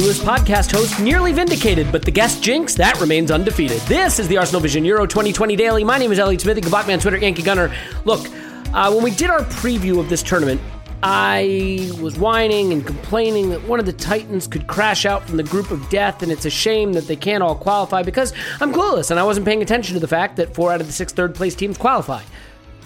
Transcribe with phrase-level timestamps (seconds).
[0.00, 3.82] Clueless podcast host nearly vindicated, but the guest jinx, that remains undefeated.
[3.82, 5.84] This is the Arsenal Vision Euro 2020 Daily.
[5.84, 7.70] My name is Elliot Smith, you can Twitter, Yankee Gunner.
[8.06, 8.26] Look,
[8.72, 10.58] uh, when we did our preview of this tournament,
[11.02, 15.42] I was whining and complaining that one of the Titans could crash out from the
[15.42, 19.10] group of death, and it's a shame that they can't all qualify because I'm clueless
[19.10, 21.34] and I wasn't paying attention to the fact that four out of the six third
[21.34, 22.22] place teams qualify.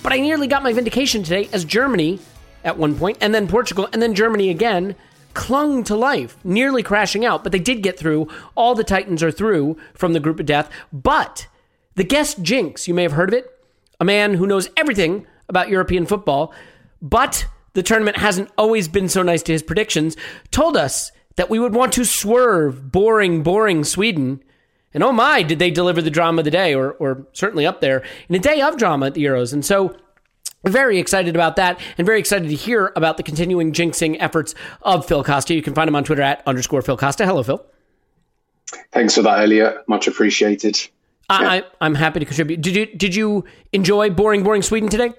[0.02, 2.18] But I nearly got my vindication today as Germany
[2.64, 4.96] at one point, and then Portugal, and then Germany again
[5.34, 8.28] clung to life, nearly crashing out, but they did get through.
[8.54, 10.70] All the Titans are through from the group of death.
[10.92, 11.46] But
[11.94, 13.50] the guest Jinx, you may have heard of it,
[14.00, 16.52] a man who knows everything about European football,
[17.02, 20.16] but the tournament hasn't always been so nice to his predictions,
[20.50, 24.42] told us that we would want to swerve boring, boring Sweden.
[24.92, 27.80] And oh my, did they deliver the drama of the day, or, or certainly up
[27.80, 29.52] there in a day of drama at the Euros.
[29.52, 29.96] And so
[30.64, 35.06] very excited about that and very excited to hear about the continuing jinxing efforts of
[35.06, 35.54] Phil Costa.
[35.54, 37.26] You can find him on Twitter at underscore Phil Costa.
[37.26, 37.64] Hello, Phil.
[38.92, 39.88] Thanks for that, Elliot.
[39.88, 40.76] Much appreciated.
[41.28, 42.60] I, I, am happy to contribute.
[42.60, 45.12] Did you did you enjoy boring, boring Sweden today?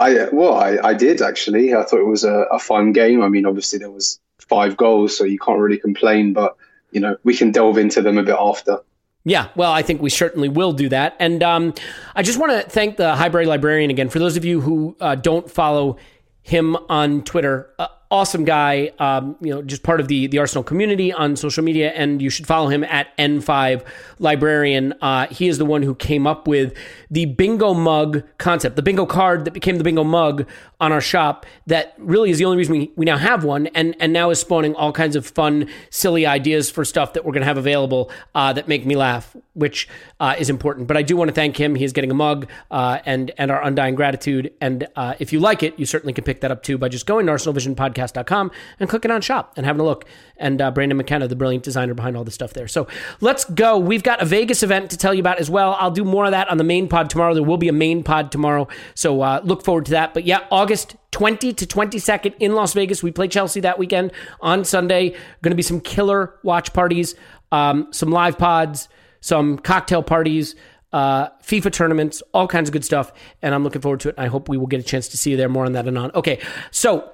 [0.00, 1.74] I well, I, I did actually.
[1.74, 3.22] I thought it was a, a fun game.
[3.22, 6.32] I mean, obviously there was five goals, so you can't really complain.
[6.32, 6.56] But
[6.90, 8.80] you know, we can delve into them a bit after.
[9.24, 11.16] Yeah, well, I think we certainly will do that.
[11.18, 11.74] And um,
[12.14, 14.10] I just want to thank the Highbury Librarian again.
[14.10, 15.96] For those of you who uh, don't follow
[16.42, 18.92] him on Twitter, uh, awesome guy.
[18.98, 22.30] Um, you know, just part of the the Arsenal community on social media, and you
[22.30, 23.84] should follow him at N5
[24.18, 24.94] Librarian.
[25.00, 26.74] Uh, he is the one who came up with
[27.10, 30.46] the bingo mug concept, the bingo card that became the bingo mug
[30.80, 31.46] on our shop.
[31.66, 34.40] That really is the only reason we, we now have one, and and now is
[34.40, 38.10] spawning all kinds of fun, silly ideas for stuff that we're going to have available
[38.34, 39.88] uh, that make me laugh, which
[40.20, 40.86] uh, is important.
[40.86, 41.74] But I do want to thank him.
[41.74, 44.52] He is getting a mug, uh, and and our undying gratitude.
[44.60, 47.06] And uh, if you like it, you certainly can pick that up too by just
[47.06, 48.50] going to Arsenal Vision Podcast.com
[48.80, 50.04] and clicking on shop and having a look.
[50.36, 52.68] And uh, Brandon McKenna, the brilliant designer behind all the stuff there.
[52.68, 52.88] So
[53.20, 53.78] let's go.
[53.78, 55.76] We've got a Vegas event to tell you about as well.
[55.78, 57.34] I'll do more of that on the main pod tomorrow.
[57.34, 58.68] There will be a main pod tomorrow.
[58.94, 60.14] So uh, look forward to that.
[60.14, 63.00] But yeah, August 20 to 22nd in Las Vegas.
[63.00, 64.10] We play Chelsea that weekend
[64.40, 65.10] on Sunday.
[65.42, 67.14] Going to be some killer watch parties,
[67.52, 68.88] um, some live pods,
[69.20, 70.56] some cocktail parties.
[70.92, 73.12] Uh, FIFA tournaments, all kinds of good stuff,
[73.42, 74.14] and I'm looking forward to it.
[74.16, 75.48] I hope we will get a chance to see you there.
[75.48, 76.12] More on that and on.
[76.14, 76.38] Okay,
[76.70, 77.10] so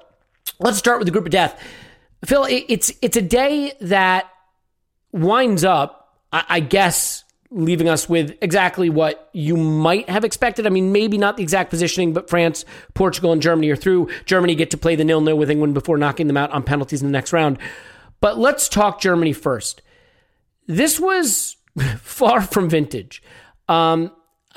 [0.59, 1.59] let's start with the group of death.
[2.25, 4.29] Phil, it's it's a day that
[5.11, 10.67] winds up, I, guess, leaving us with exactly what you might have expected.
[10.67, 12.63] I mean, maybe not the exact positioning, but France,
[12.93, 14.09] Portugal, and Germany are through.
[14.25, 17.01] Germany get to play the nil nil with England before knocking them out on penalties
[17.01, 17.57] in the next round.
[18.19, 19.81] But let's talk Germany first.
[20.67, 21.57] This was
[21.97, 23.23] far from vintage.
[23.67, 24.11] Um,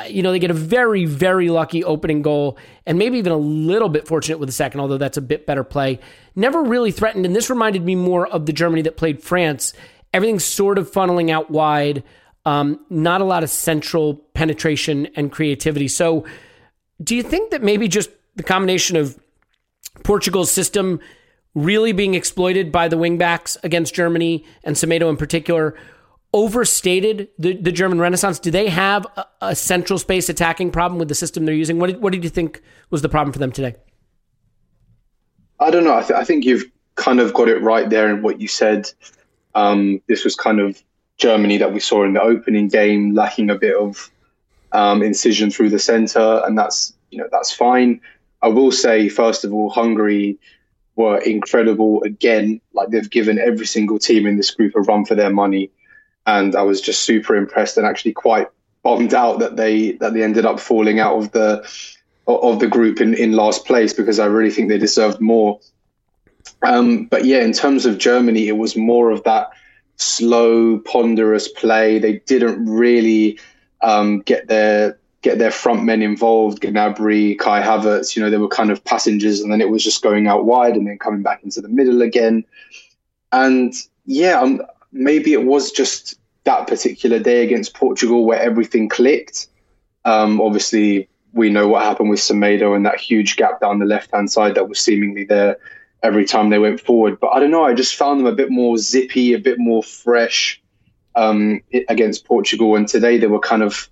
[0.09, 3.89] you know, they get a very, very lucky opening goal and maybe even a little
[3.89, 6.01] bit fortunate with the second, although that's a bit better play.
[6.35, 7.25] Never really threatened.
[7.27, 9.73] And this reminded me more of the Germany that played France.
[10.13, 12.03] Everything's sort of funneling out wide,
[12.45, 15.89] um, not a lot of central penetration and creativity.
[15.89, 16.25] So,
[17.03, 19.19] do you think that maybe just the combination of
[20.05, 21.01] Portugal's system
[21.55, 25.77] really being exploited by the wingbacks against Germany and Semedo in particular
[26.35, 28.39] overstated the, the German Renaissance?
[28.39, 31.79] Do they have a, a, central space attacking problem with the system they're using?
[31.79, 32.61] What did, what did you think
[32.91, 33.77] was the problem for them today?
[35.61, 35.97] I don't know.
[35.97, 36.65] I, th- I think you've
[36.97, 38.91] kind of got it right there in what you said.
[39.55, 40.83] Um, this was kind of
[41.17, 44.11] Germany that we saw in the opening game, lacking a bit of
[44.73, 48.01] um, incision through the center, and that's you know that's fine.
[48.43, 50.37] I will say first of all, Hungary
[50.97, 52.61] were incredible again.
[52.73, 55.71] Like they've given every single team in this group a run for their money,
[56.27, 58.49] and I was just super impressed and actually quite
[58.83, 61.67] bummed out that they that they ended up falling out of the
[62.27, 65.61] of the group in, in last place because I really think they deserved more.
[66.63, 69.51] Um, but yeah, in terms of Germany, it was more of that
[69.97, 71.99] slow, ponderous play.
[71.99, 73.39] They didn't really
[73.83, 78.15] um, get their get their front men involved, Gnabry, Kai Havertz.
[78.15, 80.77] You know, they were kind of passengers, and then it was just going out wide
[80.77, 82.45] and then coming back into the middle again.
[83.33, 83.75] And
[84.07, 84.63] yeah, um,
[84.95, 86.15] maybe it was just
[86.45, 89.49] that particular day against Portugal where everything clicked.
[90.05, 94.13] Um, obviously, we know what happened with Semedo and that huge gap down the left
[94.15, 95.59] hand side that was seemingly there
[96.03, 97.19] every time they went forward.
[97.19, 97.65] But I don't know.
[97.65, 100.63] I just found them a bit more zippy, a bit more fresh
[101.17, 102.77] um, against Portugal.
[102.77, 103.89] And today they were kind of,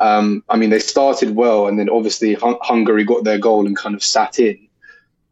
[0.00, 3.76] um, I mean, they started well, and then obviously Hun- Hungary got their goal and
[3.76, 4.61] kind of sat in.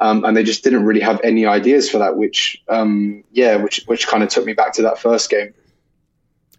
[0.00, 3.84] Um, and they just didn't really have any ideas for that, which, um, yeah, which
[3.86, 5.52] which kind of took me back to that first game.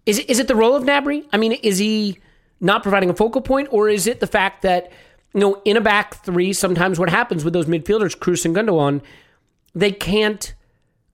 [0.06, 1.26] Is it, is it the role of Gnabry?
[1.34, 2.20] I mean, is he
[2.60, 4.92] not providing a focal point, or is it the fact that
[5.34, 9.02] you know in a back three, sometimes what happens with those midfielders, Kroos and Gundogan,
[9.74, 10.54] they can't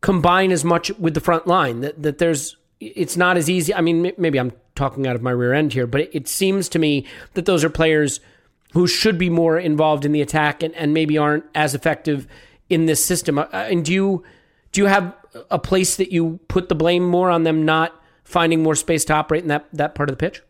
[0.02, 1.80] combine as much with the front line.
[1.80, 3.74] That that there's it's not as easy.
[3.74, 6.80] I mean, maybe I'm talking out of my rear end here, but it, seems to
[6.80, 8.20] me that those are players
[8.78, 12.28] who should be more involved in the attack and, and maybe aren't as effective
[12.70, 13.40] in this system.
[13.40, 14.24] Uh, and do you
[14.72, 15.16] do you have
[15.50, 19.14] a place that you put the blame more on them not finding more space to
[19.14, 20.44] operate in that that part of the pitch?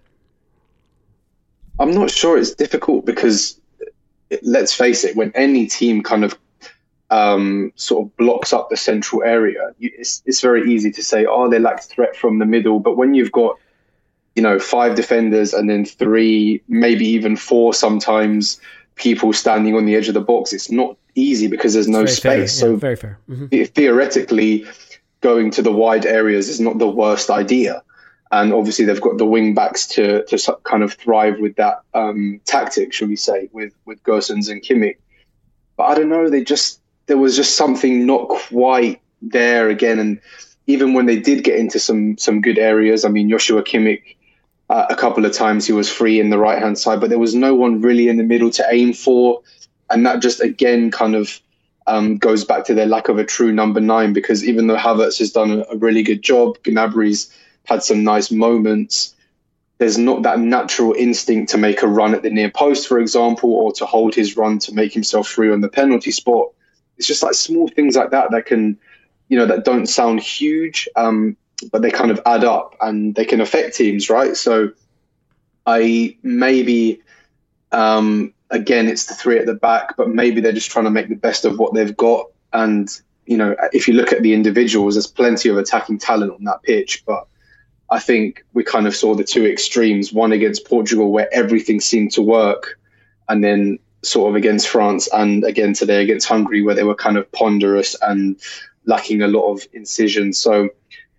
[1.79, 2.37] I'm not sure.
[2.37, 3.61] It's difficult because
[4.41, 6.37] let's face it, when any team kind of
[7.09, 11.49] um, sort of blocks up the central area, it's, it's very easy to say, oh,
[11.49, 12.81] they lack threat from the middle.
[12.81, 13.57] But when you've got,
[14.37, 18.61] you know, five defenders and then three, maybe even four sometimes
[18.93, 22.21] people standing on the edge of the box, it's not easy because there's no space.
[22.21, 23.17] Fair, yeah, so very fair.
[23.27, 23.63] Mm-hmm.
[23.73, 24.63] Theoretically,
[25.21, 27.81] going to the wide areas is not the worst idea.
[28.31, 32.39] And obviously, they've got the wing backs to to kind of thrive with that um,
[32.45, 34.97] tactic, should we say, with with Gosens and Kimmich.
[35.77, 36.29] But I don't know.
[36.29, 39.97] They just there was just something not quite there again.
[39.97, 40.19] And
[40.67, 44.16] even when they did get into some some good areas, I mean, Joshua Kimmich,
[44.69, 47.19] uh, a couple of times he was free in the right hand side, but there
[47.19, 49.41] was no one really in the middle to aim for,
[49.89, 51.39] and that just again kind of
[51.87, 54.13] um, goes back to their lack of a true number nine.
[54.13, 57.33] Because even though Havertz has done a, really good job, Gnabry's
[57.65, 59.15] had some nice moments.
[59.77, 63.53] There's not that natural instinct to make a run at the near post, for example,
[63.53, 66.47] or to hold his run to make himself free on the penalty spot
[66.97, 68.77] it's just like small things like that that can,
[69.29, 71.37] you know, that don't sound huge, um,
[71.71, 74.35] but they kind of add up and they can affect teams, right?
[74.35, 74.71] So
[75.65, 77.01] I maybe,
[77.71, 81.09] um, again, it's the three at the back, but maybe they're just trying to make
[81.09, 82.27] the best of what they've got.
[82.53, 82.89] And,
[83.25, 86.63] you know, if you look at the individuals, there's plenty of attacking talent on that
[86.63, 87.27] pitch, but
[87.89, 92.11] I think we kind of saw the two extremes, one against Portugal where everything seemed
[92.13, 92.79] to work,
[93.29, 97.17] and then sort of against France and again today against Hungary, where they were kind
[97.17, 98.39] of ponderous and
[98.85, 100.33] lacking a lot of incision.
[100.33, 100.69] So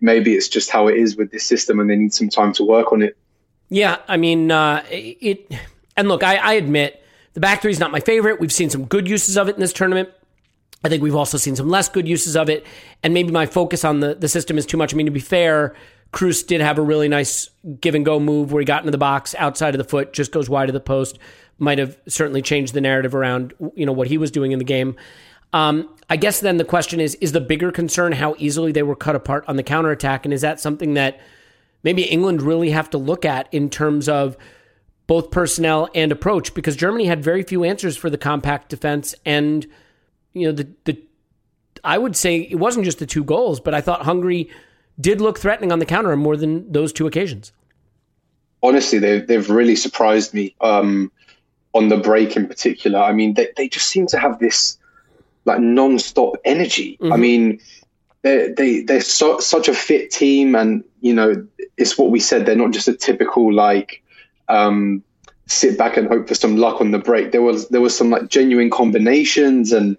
[0.01, 2.63] maybe it's just how it is with this system, and they need some time to
[2.63, 3.17] work on it.
[3.69, 5.51] Yeah, I mean, uh, it.
[5.95, 7.03] And look, I, I admit
[7.33, 8.39] the back three is not my favorite.
[8.39, 10.09] We've seen some good uses of it in this tournament.
[10.83, 12.65] I think we've also seen some less good uses of it,
[13.03, 14.93] and maybe my focus on the the system is too much.
[14.93, 15.75] I mean, to be fair.
[16.11, 17.51] Kroos did have a really nice
[17.81, 20.31] give and go move where he got into the box outside of the foot, just
[20.31, 21.19] goes wide of the post
[21.59, 24.65] might have certainly changed the narrative around you know what he was doing in the
[24.65, 24.95] game.
[25.53, 28.95] Um, I guess then the question is: Is the bigger concern how easily they were
[28.95, 31.19] cut apart on the counterattack, and is that something that
[31.83, 34.37] maybe England really have to look at in terms of
[35.07, 36.53] both personnel and approach?
[36.53, 39.65] Because Germany had very few answers for the compact defense, and
[40.33, 41.01] you know the the
[41.83, 44.49] I would say it wasn't just the two goals, but I thought Hungary
[44.99, 47.53] did look threatening on the counter more than those two occasions.
[48.61, 50.53] Honestly, they, they've really surprised me.
[50.59, 51.09] Um,
[51.73, 52.99] on the break in particular.
[52.99, 54.78] I mean, they, they just seem to have this
[55.45, 56.97] like non-stop energy.
[57.01, 57.13] Mm-hmm.
[57.13, 57.59] I mean,
[58.21, 61.45] they they they're so, such a fit team, and you know,
[61.77, 62.45] it's what we said.
[62.45, 64.03] They're not just a typical like
[64.47, 65.03] um,
[65.45, 67.31] sit back and hope for some luck on the break.
[67.31, 69.97] There was there was some like genuine combinations, and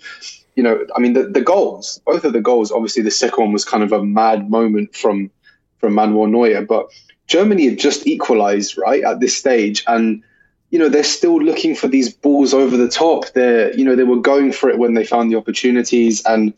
[0.55, 2.71] you know, I mean, the, the goals, both of the goals.
[2.71, 5.31] Obviously, the second one was kind of a mad moment from
[5.79, 6.91] from Manuel Neuer, but
[7.27, 10.23] Germany had just equalized right at this stage, and
[10.71, 13.33] you know they're still looking for these balls over the top.
[13.33, 16.55] They're you know they were going for it when they found the opportunities, and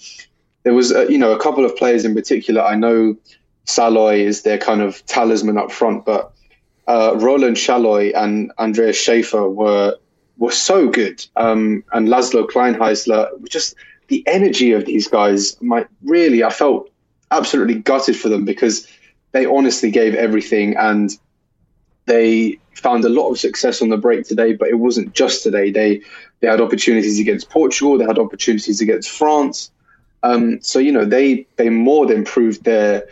[0.63, 2.63] there was a, you know a couple of players in particular.
[2.63, 3.17] I know
[3.65, 6.33] Sallai is their kind of talisman up front, but
[6.87, 9.97] uh, Roland Sallai and Andreas Schaefer were
[10.37, 13.29] were so good, um, and Laszlo Kleinheisler.
[13.49, 13.75] Just
[14.09, 16.91] the energy of these guys, my really, I felt
[17.31, 18.87] absolutely gutted for them because
[19.33, 21.19] they honestly gave everything and
[22.07, 24.55] they found a lot of success on the break today.
[24.55, 25.71] But it wasn't just today.
[25.71, 26.01] They
[26.41, 27.99] they had opportunities against Portugal.
[27.99, 29.71] They had opportunities against France.
[30.23, 33.05] Um, so you know they they more than proved their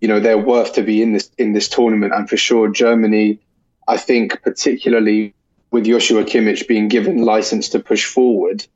[0.00, 2.12] you know their worth to be in this in this tournament.
[2.14, 3.38] And for sure, Germany,
[3.86, 5.34] I think particularly
[5.70, 8.66] with Joshua Kimmich being given license to push forward,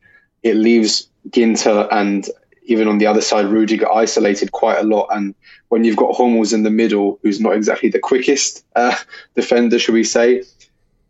[0.43, 2.29] it leaves Ginter and
[2.65, 5.09] even on the other side, Rudiger isolated quite a lot.
[5.11, 5.35] And
[5.69, 8.95] when you've got Hummels in the middle, who's not exactly the quickest uh,
[9.35, 10.43] defender, should we say,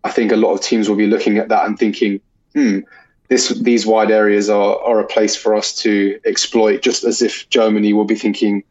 [0.05, 2.21] I think a lot of teams will be looking at that and thinking,
[2.55, 2.81] hmm,
[3.29, 7.49] this, these wide areas are, are a place for us to exploit, just as if
[7.51, 8.65] Germany will be thinking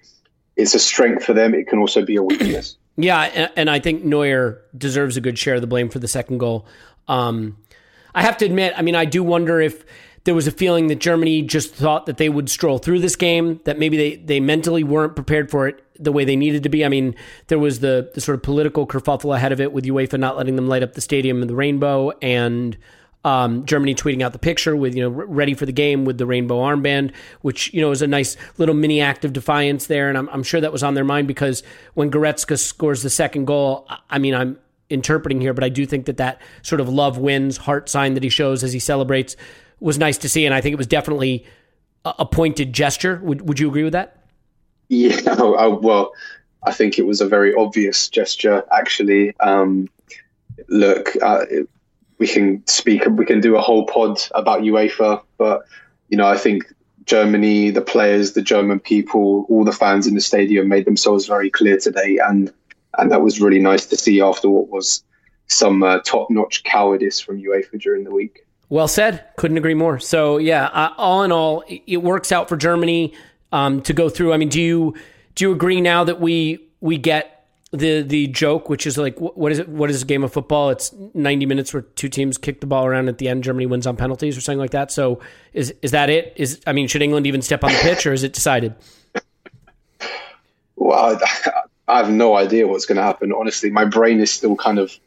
[0.56, 1.56] it's a strength for them.
[1.56, 2.78] It can also be a weakness.
[2.98, 6.40] Yeah, and I think Neuer deserves a good share of the blame for the second
[6.40, 6.68] goal.
[7.08, 7.58] Um,
[8.14, 9.86] I have to admit, I mean, I do wonder if
[10.24, 13.60] there was a feeling that Germany just thought that they would stroll through this game,
[13.66, 16.86] that maybe they, they mentally weren't prepared for it the way they needed to be.
[16.86, 17.16] I mean,
[17.48, 20.56] there was the, the sort of political kerfuffle ahead of it with UEFA not letting
[20.56, 22.78] them light up the stadium in the rainbow and
[23.24, 26.26] um, Germany tweeting out the picture with, you know, ready for the game with the
[26.26, 30.10] rainbow armband, which, you know, is a nice little mini act of defiance there.
[30.10, 31.62] And I'm, I'm sure that was on their mind because
[31.94, 34.58] when Goretzka scores the second goal, I mean, I'm,
[34.92, 38.24] interpreting here, but I do think that that sort of love wins heart sign that
[38.24, 39.36] he shows as he celebrates
[39.82, 41.46] was nice to see, and I think it was definitely
[42.06, 43.20] a pointed gesture.
[43.24, 44.26] Would Would you agree with that?
[44.88, 46.14] Yeah, I, well,
[46.64, 48.64] I think it was a very obvious gesture.
[48.72, 49.90] Actually, um,
[50.70, 51.46] look, uh,
[52.20, 55.64] we can speak, we can do a whole pod about UEFA, but
[56.10, 56.72] you know, I think
[57.06, 61.50] Germany, the players, the German people, all the fans in the stadium made themselves very
[61.50, 62.54] clear today, and
[62.98, 65.04] and that was really nice to see after what was
[65.48, 68.46] some uh, top-notch cowardice from UEFA during the week.
[68.72, 69.26] Well said.
[69.36, 70.00] Couldn't agree more.
[70.00, 73.14] So yeah, uh, all in all, it works out for Germany
[73.52, 74.32] um, to go through.
[74.32, 74.96] I mean, do you
[75.36, 79.52] do you agree now that we we get the the joke, which is like what
[79.52, 79.68] is it?
[79.68, 80.70] What is a game of football?
[80.70, 83.44] It's ninety minutes where two teams kick the ball around at the end.
[83.44, 84.90] Germany wins on penalties or something like that.
[84.90, 85.20] So
[85.52, 86.32] is is that it?
[86.38, 88.74] Is I mean, should England even step on the pitch, or is it decided?
[90.78, 91.20] Well,
[91.90, 93.34] I have no idea what's going to happen.
[93.34, 94.98] Honestly, my brain is still kind of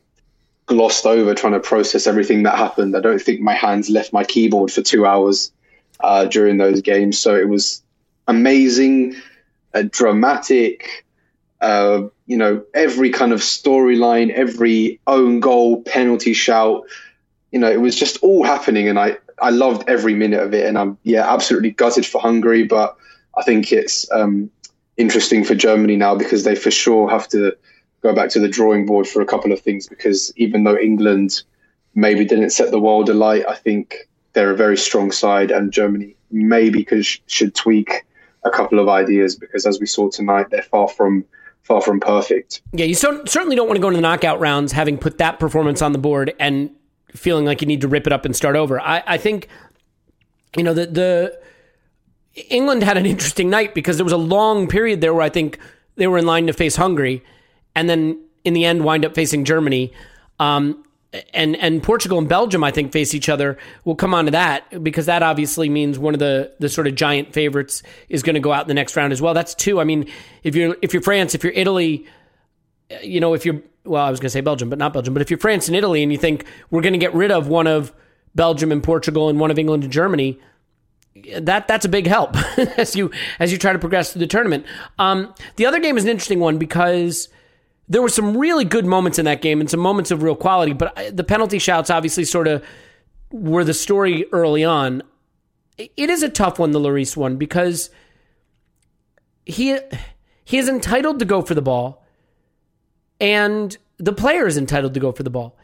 [0.66, 2.96] glossed over trying to process everything that happened.
[2.96, 5.52] I don't think my hands left my keyboard for two hours
[6.00, 7.18] uh, during those games.
[7.18, 7.82] So it was
[8.28, 9.16] amazing,
[9.74, 11.04] uh, dramatic.
[11.60, 16.84] Uh, you know, every kind of storyline, every own goal, penalty shout.
[17.52, 20.66] You know, it was just all happening, and I I loved every minute of it.
[20.66, 22.96] And I'm yeah, absolutely gutted for Hungary, but
[23.36, 24.50] I think it's um,
[24.96, 27.56] interesting for Germany now because they for sure have to
[28.04, 31.42] go back to the drawing board for a couple of things because even though England
[31.94, 36.14] maybe didn't set the world alight, I think they're a very strong side, and Germany
[36.30, 38.04] maybe could, should tweak
[38.44, 41.24] a couple of ideas because as we saw tonight, they're far from
[41.62, 42.60] far from perfect.
[42.74, 45.80] Yeah, you certainly don't want to go into the knockout rounds having put that performance
[45.80, 46.68] on the board and
[47.14, 48.78] feeling like you need to rip it up and start over.
[48.78, 49.48] I, I think,
[50.58, 51.38] you know, the the
[52.54, 55.58] England had an interesting night because there was a long period there where I think
[55.96, 57.24] they were in line to face Hungary
[57.74, 59.92] and then in the end wind up facing Germany.
[60.38, 60.84] Um,
[61.32, 63.56] and and Portugal and Belgium, I think, face each other.
[63.84, 66.94] We'll come on to that because that obviously means one of the the sort of
[66.94, 69.34] giant favorites is going to go out in the next round as well.
[69.34, 69.80] That's two.
[69.80, 70.10] I mean,
[70.42, 72.06] if you're if you're France, if you're Italy,
[73.02, 75.14] you know, if you're well, I was going to say Belgium, but not Belgium.
[75.14, 77.48] But if you're France and Italy, and you think we're going to get rid of
[77.48, 77.92] one of
[78.34, 80.40] Belgium and Portugal and one of England and Germany,
[81.38, 82.36] that that's a big help
[82.78, 84.66] as you as you try to progress through the tournament.
[84.98, 87.28] Um, the other game is an interesting one because
[87.88, 90.72] there were some really good moments in that game and some moments of real quality,
[90.72, 92.64] but the penalty shouts obviously sort of
[93.30, 95.02] were the story early on.
[95.76, 97.90] It is a tough one, the Lloris one, because
[99.44, 99.78] he
[100.44, 102.04] he is entitled to go for the ball,
[103.20, 105.56] and the player is entitled to go for the ball.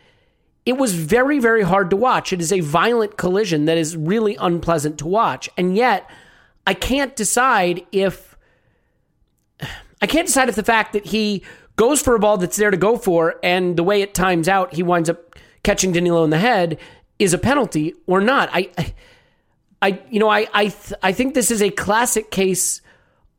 [0.67, 2.33] It was very, very hard to watch.
[2.33, 6.11] It is a violent collision that is really unpleasant to watch, and yet
[6.67, 8.37] I can't decide if
[10.03, 11.45] I can't decide if the fact that he
[11.80, 14.75] goes for a ball that's there to go for, and the way it times out,
[14.75, 16.78] he winds up catching Danilo in the head
[17.18, 18.50] is a penalty or not.
[18.52, 18.68] I,
[19.80, 22.82] I, you know, I, I, th- I think this is a classic case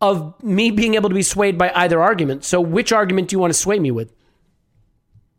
[0.01, 2.43] of me being able to be swayed by either argument.
[2.43, 4.11] So, which argument do you want to sway me with?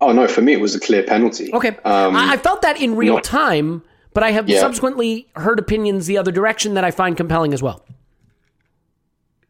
[0.00, 1.52] Oh no, for me it was a clear penalty.
[1.52, 3.82] Okay, um, I, I, felt that in real not, time,
[4.14, 4.60] but I have yeah.
[4.60, 7.84] subsequently heard opinions the other direction that I find compelling as well.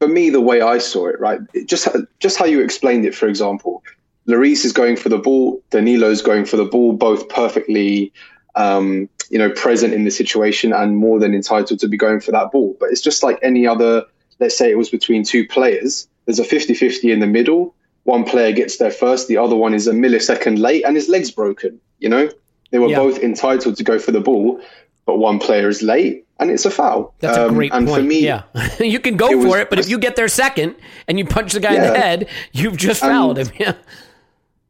[0.03, 1.87] For me, the way I saw it, right, it just
[2.19, 3.15] just how you explained it.
[3.15, 3.85] For example,
[4.27, 8.13] Lloris is going for the ball, Danilo's going for the ball, both perfectly,
[8.57, 12.33] um, you know, present in the situation and more than entitled to be going for
[12.33, 12.77] that ball.
[12.81, 14.05] But it's just like any other.
[14.41, 16.09] Let's say it was between two players.
[16.25, 17.73] There's a 50-50 in the middle
[18.05, 21.31] one player gets there first, the other one is a millisecond late, and his leg's
[21.31, 21.81] broken.
[22.01, 22.29] You know,
[22.71, 22.97] they were yeah.
[22.97, 24.61] both entitled to go for the ball,
[25.07, 27.15] but one player is late, and it's a foul.
[27.21, 28.03] That's um, a great and point.
[28.03, 28.43] For me, yeah,
[28.81, 30.75] you can go it for it, but if you get there second
[31.07, 31.87] and you punch the guy yeah.
[31.87, 33.49] in the head, you've just fouled him.
[33.59, 33.75] Yeah,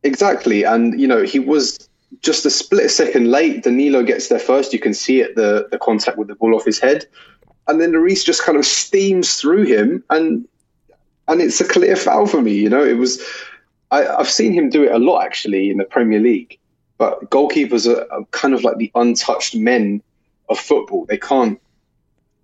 [0.02, 0.64] exactly.
[0.64, 1.88] And you know, he was
[2.20, 3.62] just a split second late.
[3.62, 4.74] Danilo gets there first.
[4.74, 7.06] You can see it the the contact with the ball off his head,
[7.68, 10.46] and then Lloris just kind of steams through him, and
[11.28, 12.52] and it's a clear foul for me.
[12.52, 13.22] You know, it was.
[13.90, 16.58] I, have seen him do it a lot actually in the Premier League,
[16.96, 20.02] but goalkeepers are, are kind of like the untouched men
[20.52, 21.04] of football.
[21.06, 21.60] They can't,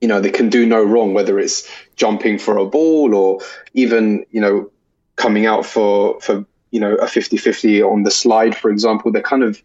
[0.01, 3.41] you know, they can do no wrong, whether it's jumping for a ball or
[3.75, 4.71] even, you know,
[5.17, 9.13] coming out for for you know a 50-50 on the slide, for example.
[9.13, 9.63] They're kind of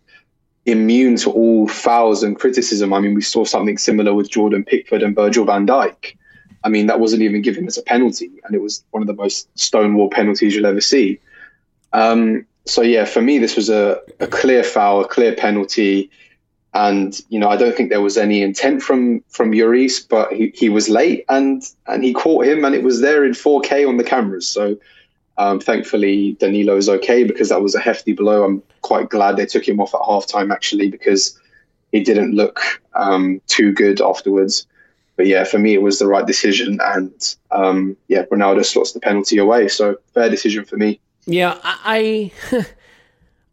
[0.65, 2.93] immune to all fouls and criticism.
[2.93, 6.15] I mean, we saw something similar with Jordan Pickford and Virgil van Dijk.
[6.63, 9.13] I mean, that wasn't even given as a penalty, and it was one of the
[9.13, 11.19] most stonewall penalties you'll ever see.
[11.91, 16.09] Um, so yeah, for me, this was a, a clear foul, a clear penalty,
[16.73, 20.51] and you know, I don't think there was any intent from from Lloris, but he,
[20.55, 23.97] he was late and and he caught him, and it was there in 4K on
[23.97, 24.47] the cameras.
[24.47, 24.77] So
[25.37, 28.43] um, thankfully, Danilo is okay because that was a hefty blow.
[28.43, 31.39] I'm quite glad they took him off at halftime actually because
[31.91, 32.59] he didn't look
[32.93, 34.65] um, too good afterwards
[35.15, 36.79] but yeah, for me, it was the right decision.
[36.81, 39.67] And um, yeah, Ronaldo slots the penalty away.
[39.67, 40.99] So fair decision for me.
[41.25, 42.31] Yeah, I,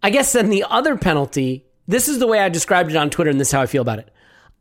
[0.03, 3.31] I guess then the other penalty, this is the way I described it on Twitter,
[3.31, 4.11] and this is how I feel about it.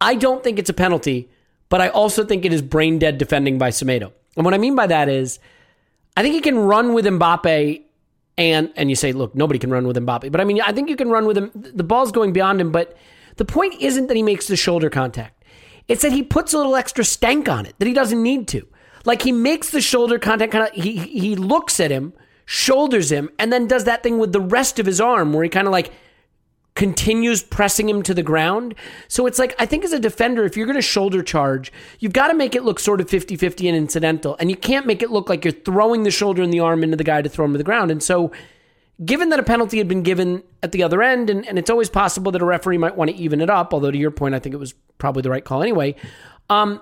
[0.01, 1.29] I don't think it's a penalty,
[1.69, 4.11] but I also think it is brain dead defending by Semedo.
[4.35, 5.39] And what I mean by that is,
[6.17, 7.83] I think he can run with Mbappe,
[8.37, 10.89] and and you say, look, nobody can run with Mbappe, but I mean, I think
[10.89, 11.51] you can run with him.
[11.53, 12.97] The ball's going beyond him, but
[13.35, 15.43] the point isn't that he makes the shoulder contact.
[15.87, 18.67] It's that he puts a little extra stank on it that he doesn't need to.
[19.05, 22.13] Like he makes the shoulder contact kind of he he looks at him,
[22.45, 25.49] shoulders him, and then does that thing with the rest of his arm where he
[25.49, 25.91] kind of like
[26.79, 28.73] continues pressing him to the ground.
[29.09, 32.13] So it's like I think as a defender if you're going to shoulder charge, you've
[32.13, 35.11] got to make it look sort of 50-50 and incidental and you can't make it
[35.11, 37.51] look like you're throwing the shoulder and the arm into the guy to throw him
[37.51, 37.91] to the ground.
[37.91, 38.31] And so
[39.03, 41.89] given that a penalty had been given at the other end, and, and it's always
[41.89, 44.39] possible that a referee might want to even it up, although to your point, I
[44.39, 45.95] think it was probably the right call anyway.
[46.49, 46.79] Um,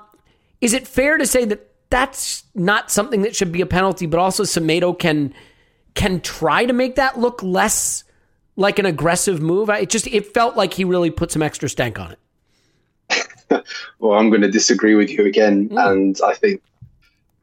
[0.62, 4.20] is it fair to say that that's not something that should be a penalty, but
[4.20, 5.34] also Semedo can
[5.96, 8.04] can try to make that look less
[8.58, 9.70] like an aggressive move?
[9.70, 13.64] It just it felt like he really put some extra stank on it.
[14.00, 15.92] well, I'm going to disagree with you again, mm.
[15.92, 16.62] and I think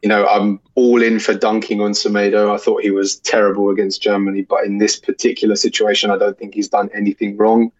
[0.05, 2.55] you know, I'm all in for dunking on Semedo.
[2.55, 6.55] I thought he was terrible against Germany, but in this particular situation, I don't think
[6.55, 7.73] he's done anything wrong.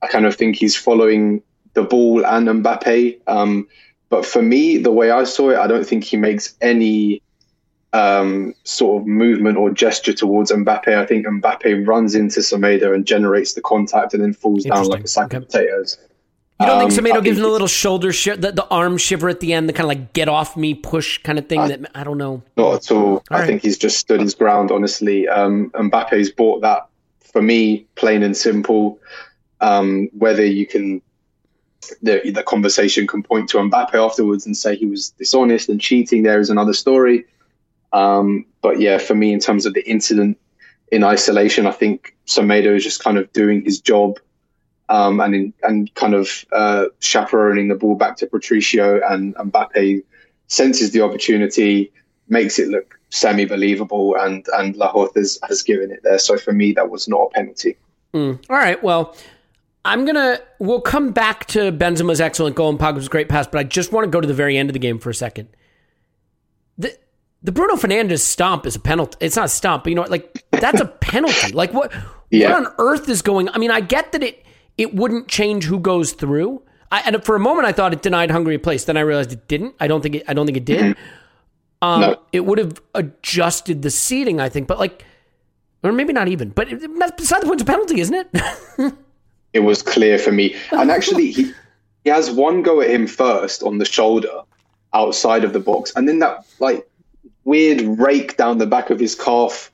[0.00, 1.42] I kind of think he's following
[1.74, 3.18] the ball and Mbappe.
[3.26, 3.68] Um,
[4.08, 7.20] but for me, the way I saw it, I don't think he makes any
[7.92, 10.88] um, sort of movement or gesture towards Mbappe.
[10.88, 15.04] I think Mbappe runs into Semedo and generates the contact and then falls down like
[15.04, 15.38] a sack okay.
[15.38, 15.98] of potatoes.
[16.60, 19.28] You don't um, think Semedo gives him a little shoulder shiver, the, the, arm shiver
[19.28, 21.60] at the end, the kind of like get off me push kind of thing?
[21.60, 22.42] I, that I don't know.
[22.56, 22.98] Not at all.
[22.98, 23.46] all I right.
[23.46, 24.72] think he's just stood his ground.
[24.72, 26.88] Honestly, um, Mbappe's bought that
[27.20, 28.98] for me, plain and simple.
[29.60, 31.00] Um, whether you can,
[32.02, 36.24] the the conversation can point to Mbappe afterwards and say he was dishonest and cheating.
[36.24, 37.24] There is another story.
[37.92, 40.38] Um, but yeah, for me, in terms of the incident
[40.90, 44.18] in isolation, I think Semedo is just kind of doing his job
[44.88, 49.52] um, and in, and kind of uh, chaperoning the ball back to Patricio and, and
[49.52, 50.02] Mbappe
[50.46, 51.92] senses the opportunity,
[52.28, 56.18] makes it look semi believable, and and Lahoz has, has given it there.
[56.18, 57.76] So for me, that was not a penalty.
[58.14, 58.42] Mm.
[58.48, 59.16] All right, well.
[59.84, 60.38] I'm gonna.
[60.58, 64.04] We'll come back to Benzema's excellent goal and Pogba's great pass, but I just want
[64.04, 65.48] to go to the very end of the game for a second.
[67.42, 69.16] The Bruno Fernandes stomp is a penalty.
[69.20, 71.52] It's not a stomp, but you know, like that's a penalty.
[71.52, 71.92] Like what?
[72.30, 72.52] Yeah.
[72.52, 73.48] What on earth is going?
[73.50, 74.44] I mean, I get that it
[74.76, 76.62] it wouldn't change who goes through.
[76.90, 78.84] I, and for a moment, I thought it denied Hungary a place.
[78.84, 79.74] Then I realized it didn't.
[79.78, 80.24] I don't think it.
[80.26, 80.96] I don't think it did.
[80.96, 81.86] Mm-hmm.
[81.86, 82.20] Um, no.
[82.32, 85.04] It would have adjusted the seating, I think, but like,
[85.82, 86.50] or maybe not even.
[86.50, 86.80] But it,
[87.16, 88.94] beside the point, it's a penalty, isn't it?
[89.52, 91.52] it was clear for me, and actually, he
[92.04, 94.42] he has one go at him first on the shoulder,
[94.92, 96.88] outside of the box, and then that like
[97.44, 99.72] weird rake down the back of his calf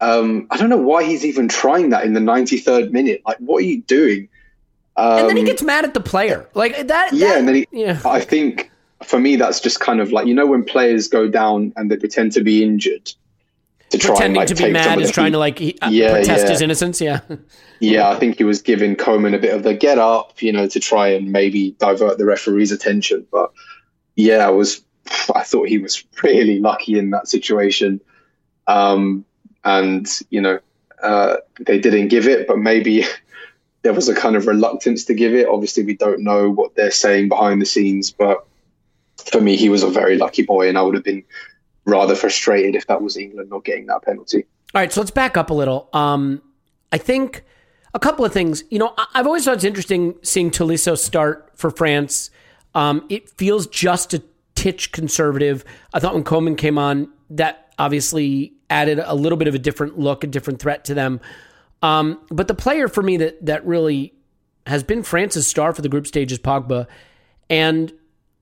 [0.00, 3.22] Um, I don't know why he's even trying that in the 93rd minute.
[3.26, 4.28] Like, what are you doing?
[4.96, 7.12] Um, and then he um, gets mad at the player, like that.
[7.12, 8.00] Yeah, that, and then he, yeah.
[8.04, 8.70] I think
[9.02, 11.96] for me, that's just kind of like you know when players go down and they
[11.96, 13.12] pretend to be injured.
[13.90, 16.50] To Pretending like, to be mad is trying to like he, uh, yeah, protest yeah.
[16.50, 17.00] his innocence.
[17.00, 17.20] Yeah.
[17.80, 20.68] yeah, I think he was giving Coman a bit of the get up, you know,
[20.68, 23.26] to try and maybe divert the referee's attention.
[23.32, 23.50] But
[24.14, 24.80] yeah, I was,
[25.34, 28.00] I thought he was really lucky in that situation.
[28.66, 29.24] Um,
[29.64, 30.58] and you know,
[31.02, 33.04] uh, they didn't give it, but maybe
[33.82, 35.48] there was a kind of reluctance to give it.
[35.48, 38.46] Obviously, we don't know what they're saying behind the scenes, but
[39.30, 41.24] for me, he was a very lucky boy, and I would have been
[41.84, 44.44] rather frustrated if that was England not getting that penalty.
[44.74, 45.88] All right, so let's back up a little.
[45.92, 46.42] Um,
[46.92, 47.44] I think
[47.94, 48.64] a couple of things.
[48.70, 52.30] You know, I've always thought it's interesting seeing Tolisso start for France.
[52.74, 54.22] Um, it feels just a
[54.60, 55.64] titch conservative.
[55.94, 59.98] I thought when Coman came on, that obviously added a little bit of a different
[59.98, 61.18] look, a different threat to them.
[61.80, 64.12] Um, but the player for me that that really
[64.66, 66.86] has been France's star for the group stage is Pogba,
[67.48, 67.90] and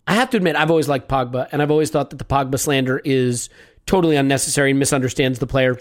[0.08, 2.58] I have to admit, I've always liked Pogba, and I've always thought that the Pogba
[2.58, 3.48] slander is
[3.86, 5.78] totally unnecessary and misunderstands the player.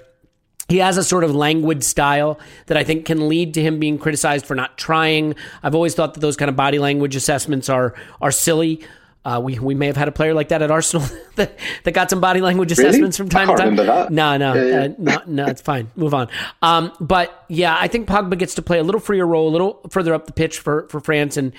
[0.70, 3.98] He has a sort of languid style that I think can lead to him being
[3.98, 5.34] criticized for not trying.
[5.64, 8.86] I've always thought that those kind of body language assessments are are silly.
[9.28, 12.10] Uh, we we may have had a player like that at Arsenal that, that got
[12.10, 13.30] some body language assessments really?
[13.30, 14.14] from time to time.
[14.14, 14.80] No, no, yeah, yeah.
[14.84, 15.92] Uh, no, no, it's fine.
[15.98, 16.30] Move on.
[16.62, 19.82] Um, but yeah, I think Pogba gets to play a little freer role, a little
[19.90, 21.52] further up the pitch for for France, and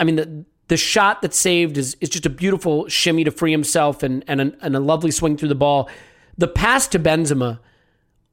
[0.00, 3.50] I mean the the shot that saved is, is just a beautiful shimmy to free
[3.50, 5.90] himself and, and, a, and a lovely swing through the ball.
[6.38, 7.58] The pass to Benzema,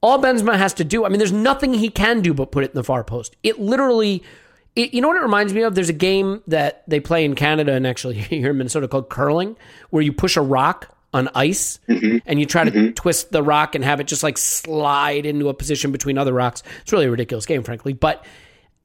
[0.00, 2.70] all Benzema has to do, I mean, there's nothing he can do but put it
[2.70, 3.36] in the far post.
[3.42, 4.22] It literally,
[4.74, 5.74] it, you know what it reminds me of?
[5.74, 9.56] There's a game that they play in Canada and actually here in Minnesota called curling,
[9.90, 12.18] where you push a rock on ice mm-hmm.
[12.24, 12.92] and you try to mm-hmm.
[12.92, 16.62] twist the rock and have it just like slide into a position between other rocks.
[16.80, 17.92] It's really a ridiculous game, frankly.
[17.92, 18.24] But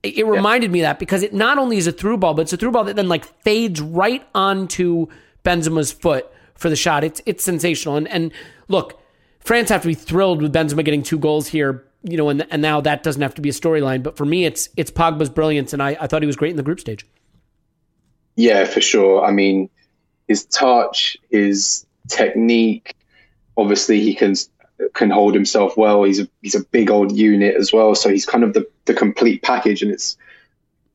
[0.03, 0.73] it reminded yeah.
[0.73, 2.71] me of that because it not only is a through ball, but it's a through
[2.71, 5.07] ball that then like fades right onto
[5.43, 7.03] Benzema's foot for the shot.
[7.03, 7.95] It's it's sensational.
[7.95, 8.31] And and
[8.67, 8.99] look,
[9.39, 11.86] France have to be thrilled with Benzema getting two goals here.
[12.03, 14.03] You know, and and now that doesn't have to be a storyline.
[14.03, 16.57] But for me, it's it's Pogba's brilliance, and I, I thought he was great in
[16.57, 17.05] the group stage.
[18.35, 19.25] Yeah, for sure.
[19.25, 19.69] I mean,
[20.27, 22.95] his touch, his technique.
[23.57, 24.35] Obviously, he can
[24.93, 26.03] can hold himself well.
[26.03, 28.93] He's a he's a big old unit as well, so he's kind of the the
[28.93, 29.81] complete package.
[29.81, 30.17] And it's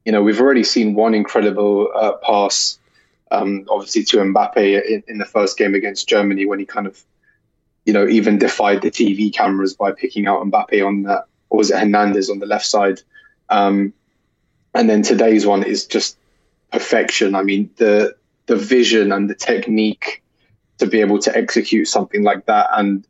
[0.05, 2.79] you know we've already seen one incredible uh, pass,
[3.31, 7.03] um, obviously to Mbappe in, in, the first game against Germany when he kind of
[7.85, 11.71] you know even defied the TV cameras by picking out Mbappe on that, or was
[11.71, 13.01] it Hernandez on the left side?
[13.49, 13.93] Um,
[14.75, 16.17] and then today's one is just
[16.73, 17.35] perfection.
[17.35, 18.17] I mean the
[18.47, 20.23] the vision and the technique
[20.79, 23.07] to be able to execute something like that and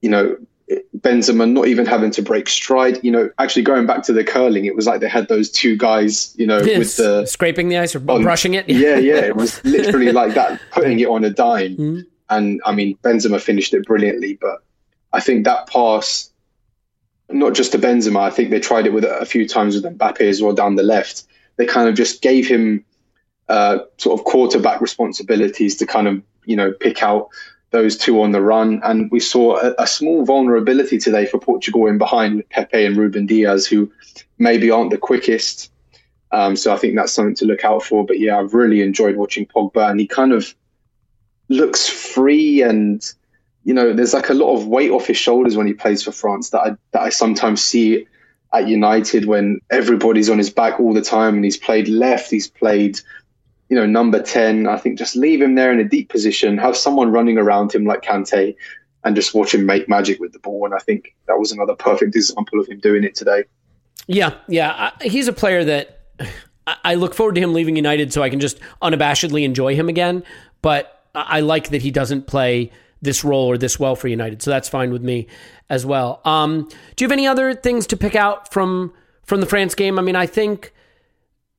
[0.00, 0.36] you know,
[0.98, 3.02] Benzema not even having to break stride.
[3.02, 5.76] You know, actually going back to the curling, it was like they had those two
[5.76, 8.68] guys, you know, yes, with the scraping the ice or on, brushing it.
[8.68, 11.76] yeah, yeah, it was literally like that, putting it on a dime.
[11.76, 12.00] Mm-hmm.
[12.30, 14.62] And I mean, Benzema finished it brilliantly, but
[15.12, 16.30] I think that pass,
[17.30, 20.20] not just to Benzema, I think they tried it with a few times with Mbappe
[20.20, 21.24] as well down the left.
[21.56, 22.84] They kind of just gave him
[23.48, 27.28] uh, sort of quarterback responsibilities to kind of you know pick out
[27.70, 28.80] those two on the run.
[28.84, 33.26] And we saw a, a, small vulnerability today for Portugal in behind Pepe and Ruben
[33.26, 33.90] Dias, who
[34.38, 35.70] maybe aren't the quickest.
[36.32, 38.06] Um, so I think that's something to look out for.
[38.06, 40.54] But yeah, I've really enjoyed watching Pogba, and he kind of
[41.48, 43.12] looks free and
[43.64, 46.12] you know there's like a lot of weight off his shoulders when he plays for
[46.12, 48.06] France that I that I sometimes see
[48.52, 52.48] at United when everybody's on his back all the time and he's played left, he's
[52.48, 52.98] played
[53.68, 56.76] you know, number 10, I think just leave him there in a deep position, have
[56.76, 58.56] someone running around him like Kante,
[59.04, 60.64] and just watch him make magic with the ball.
[60.64, 63.44] And I think that was another perfect example of him doing it today.
[64.06, 64.90] Yeah, yeah.
[65.02, 66.00] He's a player that
[66.66, 70.24] I look forward to him leaving United so I can just unabashedly enjoy him again.
[70.62, 74.42] But I like that he doesn't play this role or this well for United.
[74.42, 75.28] So that's fine with me
[75.70, 76.20] as well.
[76.24, 78.92] Um, do you have any other things to pick out from
[79.24, 79.98] from the France game?
[79.98, 80.72] I mean, I think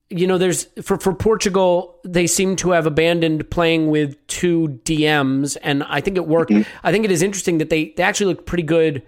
[0.10, 5.56] you know, there's for for Portugal, they seem to have abandoned playing with two DMs,
[5.62, 6.52] and I think it worked.
[6.52, 6.70] Mm-hmm.
[6.84, 9.04] I think it is interesting that they they actually look pretty good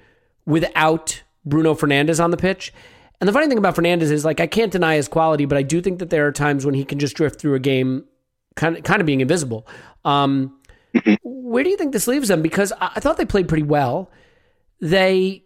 [0.46, 2.72] without Bruno Fernandes on the pitch.
[3.20, 5.64] And the funny thing about Fernandes is like I can't deny his quality, but I
[5.64, 8.06] do think that there are times when he can just drift through a game,
[8.56, 9.68] kind of kind of being invisible.
[10.06, 10.58] Um,
[11.24, 12.42] where do you think this leaves them?
[12.42, 14.10] Because I, I thought they played pretty well.
[14.80, 15.44] They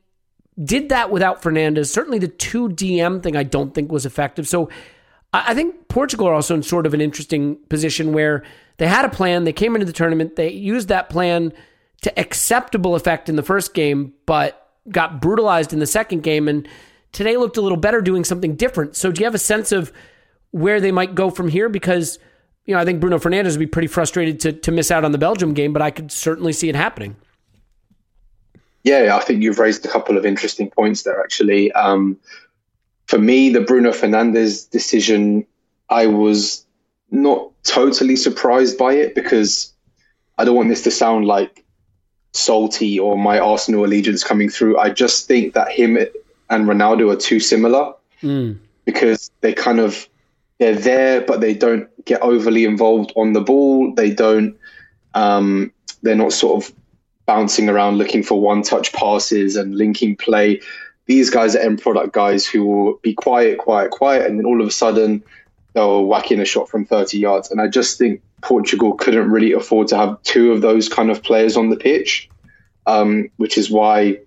[0.64, 1.90] did that without Fernandes.
[1.90, 4.48] Certainly, the two DM thing I don't think was effective.
[4.48, 4.70] So
[5.34, 8.44] I think Portugal are also in sort of an interesting position where
[8.78, 11.52] they had a plan, they came into the tournament, they used that plan
[12.02, 16.68] to acceptable effect in the first game, but got brutalized in the second game, and
[17.12, 18.96] today looked a little better doing something different.
[18.96, 19.92] So, do you have a sense of
[20.52, 21.68] where they might go from here?
[21.68, 22.20] Because
[22.66, 25.12] you know, I think Bruno Fernandes would be pretty frustrated to to miss out on
[25.12, 27.16] the Belgium game, but I could certainly see it happening.
[28.84, 31.20] Yeah, I think you've raised a couple of interesting points there.
[31.22, 32.18] Actually, um,
[33.08, 35.46] for me, the Bruno Fernandes decision,
[35.90, 36.66] I was
[37.12, 39.74] not totally surprised by it because
[40.38, 41.64] I don't want this to sound like
[42.34, 44.78] salty or my Arsenal allegiance coming through.
[44.78, 45.98] I just think that him
[46.50, 48.58] and Ronaldo are too similar mm.
[48.86, 50.08] because they kind of
[50.60, 53.94] they're there, but they don't get overly involved on the ball.
[53.94, 54.58] They don't.
[55.14, 56.74] Um, they're not sort of
[57.26, 60.62] bouncing around looking for one touch passes and linking play.
[61.08, 64.62] These guys are end product guys who will be quiet, quiet, quiet, and then all
[64.62, 65.24] of a sudden
[65.74, 67.52] they'll whack in a shot from 30 yards.
[67.52, 71.22] And I just think Portugal couldn't really afford to have two of those kind of
[71.22, 72.30] players on the pitch,
[72.86, 74.20] um, which is why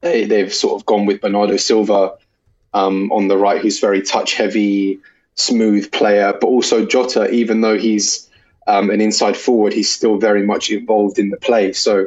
[0.00, 2.16] they, they've sort of gone with Bernardo Silva
[2.74, 5.00] um, on the right, who's very touch heavy,
[5.38, 8.28] smooth player, but also Jota, even though he's
[8.66, 11.72] um, an inside forward, he's still very much involved in the play.
[11.72, 12.06] So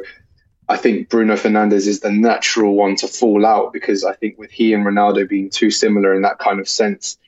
[0.68, 4.50] I think Bruno Fernandes is the natural one to fall out because I think with
[4.50, 7.18] he and Ronaldo being too similar in that kind of sense,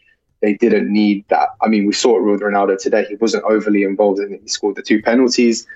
[0.40, 1.48] they didn't need that.
[1.62, 3.06] I mean, we saw it with Ronaldo today.
[3.08, 4.42] He wasn't overly involved in it.
[4.42, 5.66] He scored the two penalties,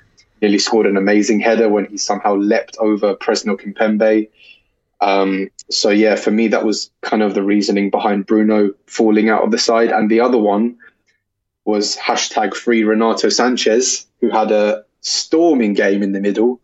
[0.42, 4.28] nearly scored an amazing header when he somehow leapt over Presnel Kimpembe.
[5.00, 9.44] Um, so yeah, for me, that was kind of the reasoning behind Bruno falling out
[9.44, 9.90] of the side.
[9.90, 10.76] And the other one
[11.64, 16.60] was hashtag free Renato Sanches, who had a storming game in the middle.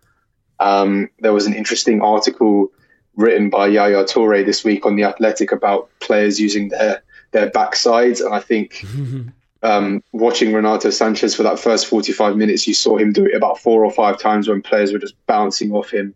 [0.60, 2.72] Um, there was an interesting article
[3.16, 8.24] written by Yaya Toure this week on the Athletic about players using their their backsides,
[8.24, 8.84] and I think
[9.62, 13.58] um, watching Renato Sanches for that first 45 minutes, you saw him do it about
[13.58, 16.14] four or five times when players were just bouncing off him.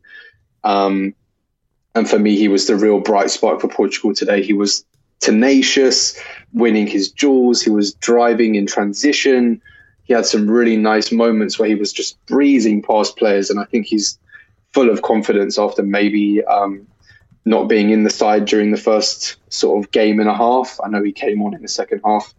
[0.64, 1.14] Um,
[1.94, 4.42] and for me, he was the real bright spot for Portugal today.
[4.42, 4.84] He was
[5.20, 6.18] tenacious,
[6.52, 7.62] winning his duels.
[7.62, 9.60] He was driving in transition.
[10.04, 13.50] He had some really nice moments where he was just breezing past players.
[13.50, 14.18] And I think he's
[14.72, 16.86] full of confidence after maybe um,
[17.44, 20.78] not being in the side during the first sort of game and a half.
[20.84, 22.34] I know he came on in the second half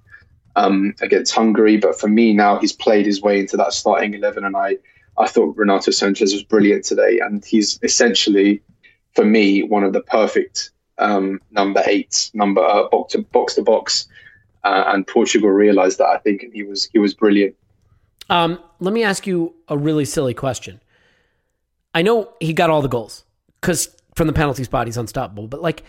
[0.55, 4.45] um, against Hungary, but for me now, he's played his way into that starting 11.
[4.45, 4.77] And I,
[5.17, 7.19] I thought Renato Sanches was brilliant today.
[7.19, 8.61] And he's essentially
[9.15, 13.61] for me, one of the perfect um, number eights, number uh, box to box to
[13.61, 14.07] box,
[14.63, 16.07] uh, and Portugal realised that.
[16.07, 17.55] I think, he was he was brilliant.
[18.29, 20.81] Um, let me ask you a really silly question.
[21.95, 23.25] I know he got all the goals
[23.59, 25.83] because from the penalty spot he's unstoppable, but like,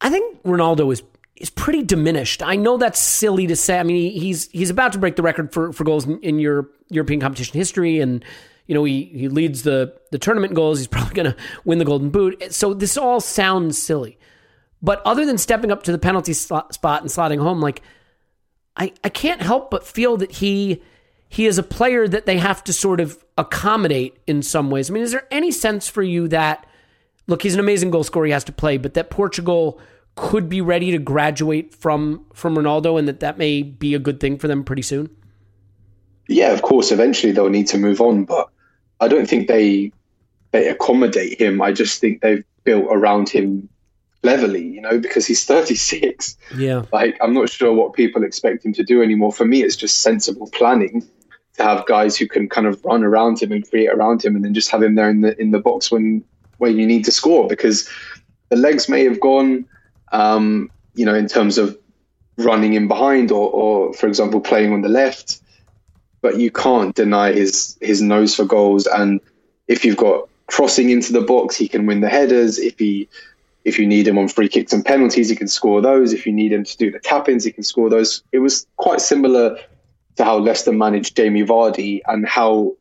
[0.00, 1.02] I think Ronaldo is
[1.36, 2.42] is pretty diminished.
[2.42, 3.78] I know that's silly to say.
[3.78, 6.68] I mean, he's he's about to break the record for for goals in, in your
[6.88, 8.24] European competition history, and
[8.66, 10.78] you know, he, he leads the, the tournament goals.
[10.78, 12.52] He's probably going to win the Golden Boot.
[12.52, 14.18] So this all sounds silly.
[14.82, 17.82] But other than stepping up to the penalty spot and slotting home, like,
[18.76, 20.82] I, I can't help but feel that he
[21.28, 24.88] he is a player that they have to sort of accommodate in some ways.
[24.88, 26.66] I mean, is there any sense for you that,
[27.26, 29.80] look, he's an amazing goal scorer, he has to play, but that Portugal
[30.14, 34.20] could be ready to graduate from from Ronaldo and that that may be a good
[34.20, 35.10] thing for them pretty soon?
[36.28, 36.90] Yeah, of course.
[36.90, 38.48] Eventually they'll need to move on, but
[39.00, 39.92] I don't think they
[40.52, 41.60] they accommodate him.
[41.60, 43.68] I just think they've built around him
[44.22, 46.36] cleverly, you know, because he's 36.
[46.56, 46.82] Yeah.
[46.92, 49.32] Like I'm not sure what people expect him to do anymore.
[49.32, 51.06] For me, it's just sensible planning
[51.54, 54.44] to have guys who can kind of run around him and create around him, and
[54.44, 56.24] then just have him there in the in the box when
[56.58, 57.88] when you need to score because
[58.48, 59.66] the legs may have gone,
[60.12, 61.76] um, you know, in terms of
[62.38, 65.40] running in behind or, or for example, playing on the left
[66.20, 68.86] but you can't deny his his nose for goals.
[68.86, 69.20] And
[69.68, 72.58] if you've got crossing into the box, he can win the headers.
[72.58, 73.08] If he
[73.64, 76.12] if you need him on free kicks and penalties, he can score those.
[76.12, 78.22] If you need him to do the tap ins, he can score those.
[78.32, 79.58] It was quite similar
[80.16, 82.76] to how Leicester managed Jamie Vardy and how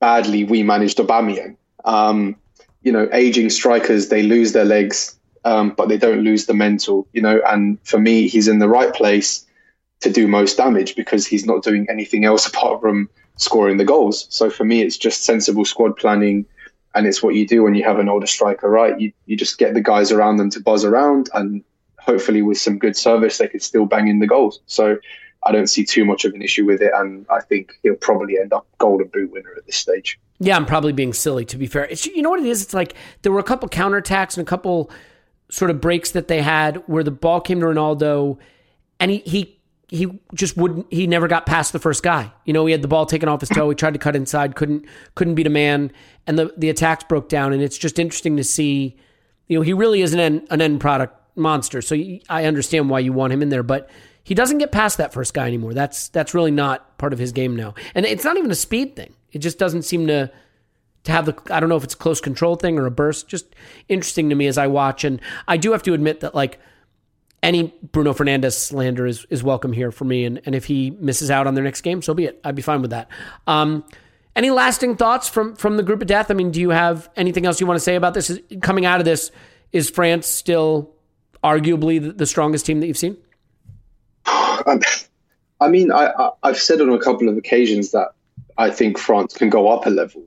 [0.00, 1.56] badly we managed Aubameyang.
[1.84, 2.36] Um,
[2.82, 7.06] you know, aging strikers they lose their legs, um, but they don't lose the mental.
[7.12, 9.44] You know, and for me, he's in the right place
[10.02, 14.26] to do most damage because he's not doing anything else apart from scoring the goals.
[14.30, 16.46] So for me, it's just sensible squad planning.
[16.94, 19.00] And it's what you do when you have an older striker, right?
[19.00, 21.64] You, you just get the guys around them to buzz around, and
[21.98, 24.60] hopefully, with some good service, they could still bang in the goals.
[24.66, 24.98] So
[25.44, 26.92] I don't see too much of an issue with it.
[26.94, 30.20] And I think he'll probably end up Golden Boot winner at this stage.
[30.38, 31.86] Yeah, I'm probably being silly, to be fair.
[31.86, 32.62] It's, you know what it is?
[32.62, 34.90] It's like there were a couple counterattacks and a couple
[35.50, 38.38] sort of breaks that they had where the ball came to Ronaldo
[39.00, 39.58] and he, he
[39.92, 42.32] he just wouldn't he never got past the first guy.
[42.46, 44.56] You know, he had the ball taken off his toe, he tried to cut inside,
[44.56, 45.92] couldn't couldn't beat a man,
[46.26, 48.96] and the the attacks broke down and it's just interesting to see
[49.48, 51.82] You know, he really is an end, an end product monster.
[51.82, 51.94] So
[52.28, 53.90] I understand why you want him in there, but
[54.24, 55.74] he doesn't get past that first guy anymore.
[55.74, 57.74] That's that's really not part of his game now.
[57.94, 59.14] And it's not even a speed thing.
[59.32, 60.30] It just doesn't seem to
[61.04, 63.28] to have the I don't know if it's a close control thing or a burst.
[63.28, 63.54] Just
[63.88, 65.04] interesting to me as I watch.
[65.04, 66.58] And I do have to admit that like
[67.42, 70.24] any Bruno Fernandes slander is, is welcome here for me.
[70.24, 72.40] And, and if he misses out on their next game, so be it.
[72.44, 73.08] I'd be fine with that.
[73.46, 73.84] Um,
[74.34, 76.30] any lasting thoughts from from the group of death?
[76.30, 78.30] I mean, do you have anything else you want to say about this?
[78.30, 79.30] Is, coming out of this,
[79.72, 80.90] is France still
[81.44, 83.16] arguably the, the strongest team that you've seen?
[84.26, 88.08] I mean, I, I've said on a couple of occasions that
[88.56, 90.22] I think France can go up a level,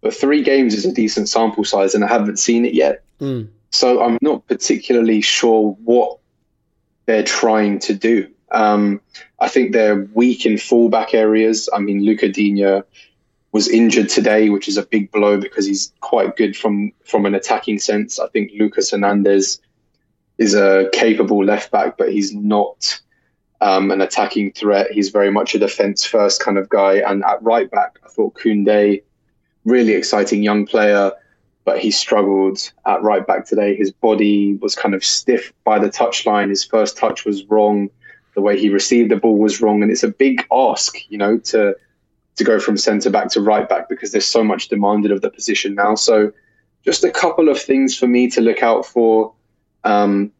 [0.00, 3.02] but three games is a decent sample size, and I haven't seen it yet.
[3.20, 3.48] Mm.
[3.70, 6.18] So I'm not particularly sure what
[7.10, 8.28] they're trying to do.
[8.52, 9.00] Um,
[9.40, 11.68] I think they're weak in fullback areas.
[11.74, 12.82] I mean, Luca Digne
[13.50, 17.34] was injured today, which is a big blow because he's quite good from from an
[17.34, 18.20] attacking sense.
[18.20, 19.60] I think Lucas Hernandez
[20.38, 23.00] is a capable left back, but he's not
[23.60, 24.92] um, an attacking threat.
[24.92, 26.98] He's very much a defence first kind of guy.
[26.98, 29.02] And at right back, I thought Koundé,
[29.64, 31.10] really exciting young player,
[31.70, 33.76] but he struggled at right back today.
[33.76, 36.48] His body was kind of stiff by the touchline.
[36.48, 37.90] His first touch was wrong.
[38.34, 41.38] The way he received the ball was wrong, and it's a big ask, you know,
[41.38, 41.76] to
[42.34, 45.30] to go from centre back to right back because there's so much demanded of the
[45.30, 45.94] position now.
[45.94, 46.32] So,
[46.84, 49.32] just a couple of things for me to look out for.
[49.84, 50.32] Um,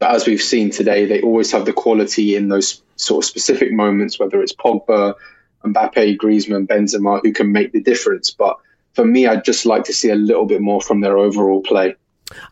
[0.00, 3.70] but as we've seen today, they always have the quality in those sort of specific
[3.70, 5.14] moments, whether it's Pogba,
[5.64, 8.32] Mbappe, Griezmann, Benzema, who can make the difference.
[8.32, 8.58] But
[8.94, 11.94] for me, I'd just like to see a little bit more from their overall play.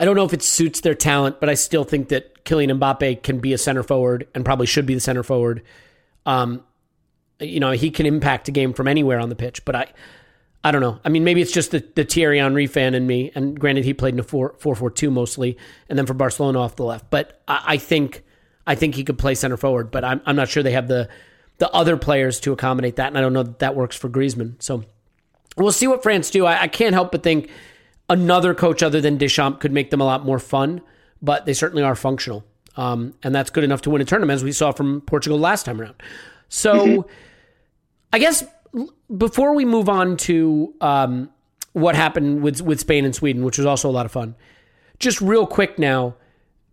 [0.00, 3.22] I don't know if it suits their talent, but I still think that Kylian Mbappe
[3.22, 5.62] can be a center forward and probably should be the center forward.
[6.24, 6.64] Um,
[7.40, 9.86] you know, he can impact a game from anywhere on the pitch, but I,
[10.64, 10.98] I don't know.
[11.04, 13.30] I mean, maybe it's just the, the Thierry Henry fan in me.
[13.34, 16.76] And granted, he played in a 4 4 2 mostly, and then for Barcelona off
[16.76, 17.10] the left.
[17.10, 18.24] But I, I, think
[18.66, 21.08] I think he could play center forward, but I'm, I'm not sure they have the,
[21.58, 23.08] the other players to accommodate that.
[23.08, 24.60] And I don't know that that works for Griezmann.
[24.62, 24.84] So
[25.56, 26.46] we'll see what France do.
[26.46, 27.50] I, I can't help but think
[28.08, 30.80] another coach other than Deschamps could make them a lot more fun,
[31.20, 32.44] but they certainly are functional.
[32.76, 35.64] Um, and that's good enough to win a tournament, as we saw from Portugal last
[35.64, 35.94] time around.
[36.48, 37.10] So mm-hmm.
[38.12, 38.44] I guess
[39.16, 41.30] before we move on to um,
[41.72, 44.34] what happened with with Spain and Sweden, which was also a lot of fun,
[44.98, 46.14] just real quick now,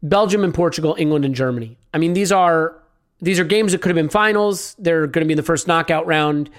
[0.01, 1.77] Belgium and Portugal, England and Germany.
[1.93, 2.81] I mean, these are
[3.21, 4.75] these are games that could have been finals.
[4.77, 6.49] They're going to be in the first knockout round.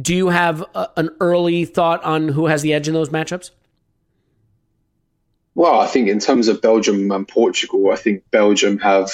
[0.00, 3.50] Do you have a, an early thought on who has the edge in those matchups?
[5.54, 9.10] Well, I think in terms of Belgium and Portugal, I think Belgium have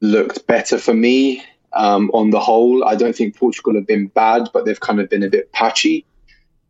[0.00, 2.84] looked better for me um, on the whole.
[2.84, 6.06] I don't think Portugal have been bad, but they've kind of been a bit patchy.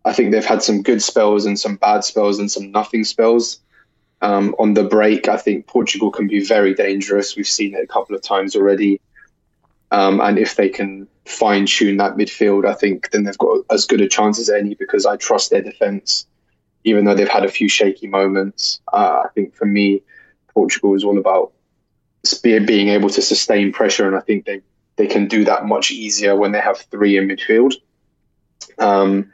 [0.06, 3.60] I think they've had some good spells and some bad spells and some nothing spells.
[4.22, 7.36] Um, on the break, I think Portugal can be very dangerous.
[7.36, 9.00] We've seen it a couple of times already.
[9.90, 13.86] Um, and if they can fine tune that midfield, I think then they've got as
[13.86, 16.26] good a chance as any because I trust their defence,
[16.84, 18.80] even though they've had a few shaky moments.
[18.92, 20.02] Uh, I think for me,
[20.52, 21.52] Portugal is all about
[22.42, 24.62] being able to sustain pressure, and I think they
[24.96, 27.74] they can do that much easier when they have three in midfield.
[28.78, 29.32] Um,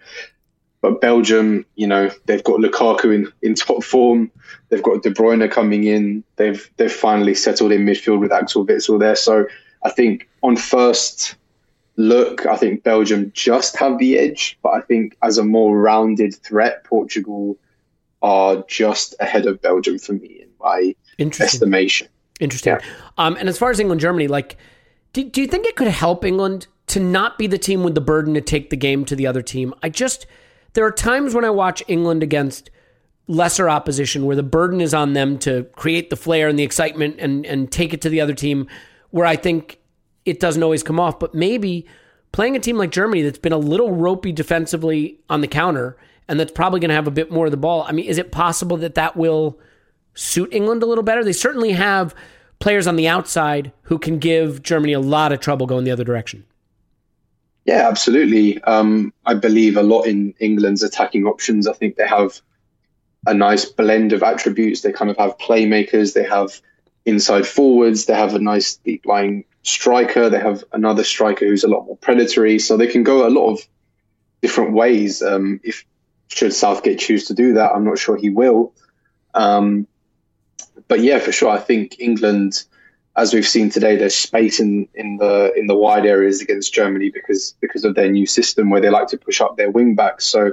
[0.80, 4.30] but Belgium, you know, they've got Lukaku in, in top form.
[4.70, 6.24] They've got De Bruyne coming in.
[6.36, 9.16] They've they've finally settled in midfield with Axel Witsel there.
[9.16, 9.46] So
[9.82, 11.36] I think on first
[11.96, 14.58] look, I think Belgium just have the edge.
[14.62, 17.56] But I think as a more rounded threat, Portugal
[18.22, 22.08] are just ahead of Belgium for me in my estimation.
[22.38, 22.74] Interesting.
[22.74, 22.86] Yeah.
[23.18, 24.56] Um, and as far as England Germany, like
[25.12, 28.00] do, do you think it could help England to not be the team with the
[28.00, 29.74] burden to take the game to the other team?
[29.82, 30.26] I just,
[30.74, 32.70] there are times when I watch England against
[33.26, 37.16] lesser opposition where the burden is on them to create the flair and the excitement
[37.18, 38.66] and, and take it to the other team
[39.10, 39.78] where I think
[40.24, 41.18] it doesn't always come off.
[41.18, 41.86] But maybe
[42.32, 45.96] playing a team like Germany that's been a little ropey defensively on the counter
[46.28, 47.84] and that's probably going to have a bit more of the ball.
[47.88, 49.58] I mean, is it possible that that will
[50.14, 51.24] suit England a little better?
[51.24, 52.14] They certainly have
[52.60, 56.04] players on the outside who can give Germany a lot of trouble going the other
[56.04, 56.44] direction.
[57.64, 58.62] Yeah, absolutely.
[58.62, 61.66] Um, I believe a lot in England's attacking options.
[61.66, 62.40] I think they have
[63.26, 64.82] a nice blend of attributes.
[64.82, 66.60] They kind of have playmakers, they have
[67.06, 71.68] inside forwards, they have a nice deep lying striker, they have another striker who's a
[71.68, 72.58] lot more predatory.
[72.58, 73.60] So they can go a lot of
[74.42, 75.22] different ways.
[75.22, 75.84] Um, if
[76.28, 78.72] should Southgate choose to do that, I'm not sure he will.
[79.34, 79.86] Um,
[80.88, 82.64] but yeah, for sure, I think England,
[83.16, 87.10] as we've seen today, there's space in, in the in the wide areas against Germany
[87.10, 90.26] because because of their new system where they like to push up their wing backs.
[90.26, 90.52] So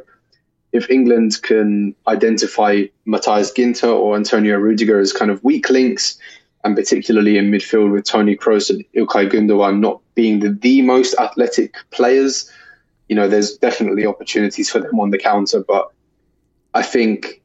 [0.74, 6.18] if England can identify Matthias Ginter or Antonio Rudiger as kind of weak links,
[6.68, 11.15] and particularly in midfield with Tony Kroos and Ilkay Gundogan not being the, the most
[11.18, 12.51] athletic players,
[13.07, 15.63] you know, there's definitely opportunities for them on the counter.
[15.63, 15.89] But
[16.74, 17.41] I think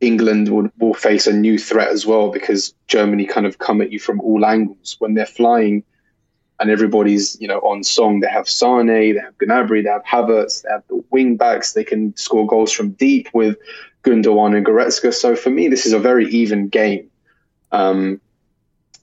[0.00, 3.90] England will, will face a new threat as well because Germany kind of come at
[3.90, 5.82] you from all angles when they're flying
[6.60, 8.20] and everybody's you know on song.
[8.20, 11.72] They have Sane, they have Gnabry, they have Havertz, they have the wing backs.
[11.72, 13.56] They can score goals from deep with
[14.04, 15.12] Gundogan and Goretzka.
[15.12, 17.10] So for me, this is a very even game,
[17.72, 18.20] um,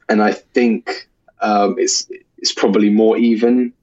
[0.10, 1.08] and I think
[1.42, 3.74] um, it's it's probably more even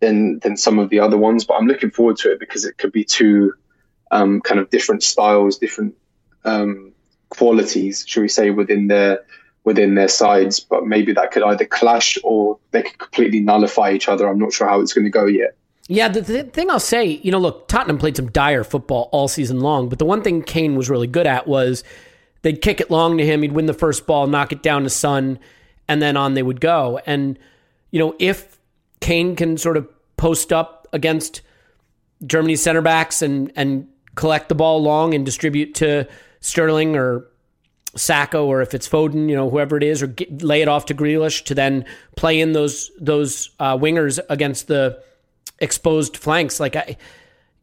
[0.00, 1.44] than than some of the other ones.
[1.44, 3.54] But I'm looking forward to it because it could be two
[4.10, 5.94] um, kind of different styles, different
[6.44, 6.92] um,
[7.30, 9.24] qualities, should we say, within their
[9.64, 14.08] within their sides, but maybe that could either clash or they could completely nullify each
[14.08, 14.28] other.
[14.28, 15.56] I'm not sure how it's going to go yet.
[15.88, 19.28] Yeah, the, the, thing I'll say, you know, look, Tottenham played some dire football all
[19.28, 21.84] season long, but the one thing Kane was really good at was
[22.42, 24.90] they'd kick it long to him, he'd win the first ball, knock it down to
[24.90, 25.38] Son,
[25.92, 26.98] and then on they would go.
[27.04, 27.38] And,
[27.90, 28.58] you know, if
[29.00, 29.86] Kane can sort of
[30.16, 31.42] post up against
[32.26, 36.08] Germany's center backs and, and collect the ball long and distribute to
[36.40, 37.26] Sterling or
[37.94, 40.86] Saka or if it's Foden, you know, whoever it is, or get, lay it off
[40.86, 41.84] to Grealish to then
[42.16, 45.02] play in those those uh, wingers against the
[45.58, 46.58] exposed flanks.
[46.58, 46.96] Like I,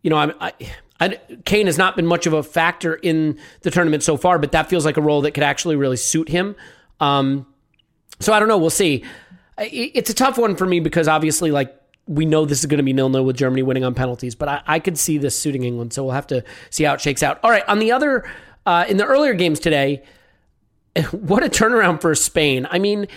[0.04, 0.54] you know, I'm, I,
[1.00, 4.52] I, Kane has not been much of a factor in the tournament so far, but
[4.52, 6.56] that feels like a role that could actually really suit him.
[7.00, 7.48] Um,
[8.20, 8.58] so I don't know.
[8.58, 9.04] We'll see.
[9.58, 11.76] It's a tough one for me because obviously, like
[12.08, 14.50] we know this is going to be nil nil with Germany winning on penalties, but
[14.50, 15.94] I, I could see this suiting England.
[15.94, 17.40] So we'll have to see how it shakes out.
[17.44, 18.30] All right, on the other.
[18.66, 20.04] Uh, in the earlier games today,
[21.12, 22.68] what a turnaround for Spain.
[22.70, 23.08] I mean,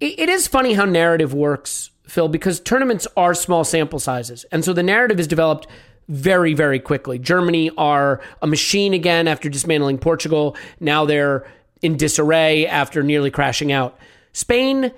[0.00, 4.44] it, it is funny how narrative works, Phil, because tournaments are small sample sizes.
[4.50, 5.66] And so the narrative is developed
[6.08, 7.18] very, very quickly.
[7.18, 10.56] Germany are a machine again after dismantling Portugal.
[10.80, 11.46] Now they're
[11.82, 13.98] in disarray after nearly crashing out.
[14.32, 14.92] Spain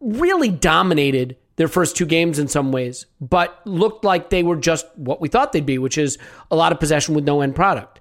[0.00, 4.86] really dominated their first two games in some ways, but looked like they were just
[4.96, 6.16] what we thought they'd be, which is
[6.50, 8.00] a lot of possession with no end product.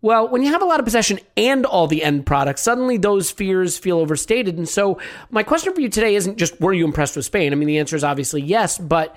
[0.00, 3.30] Well, when you have a lot of possession and all the end products, suddenly those
[3.30, 4.56] fears feel overstated.
[4.58, 5.00] And so,
[5.30, 7.52] my question for you today isn't just were you impressed with Spain?
[7.52, 9.16] I mean, the answer is obviously yes, but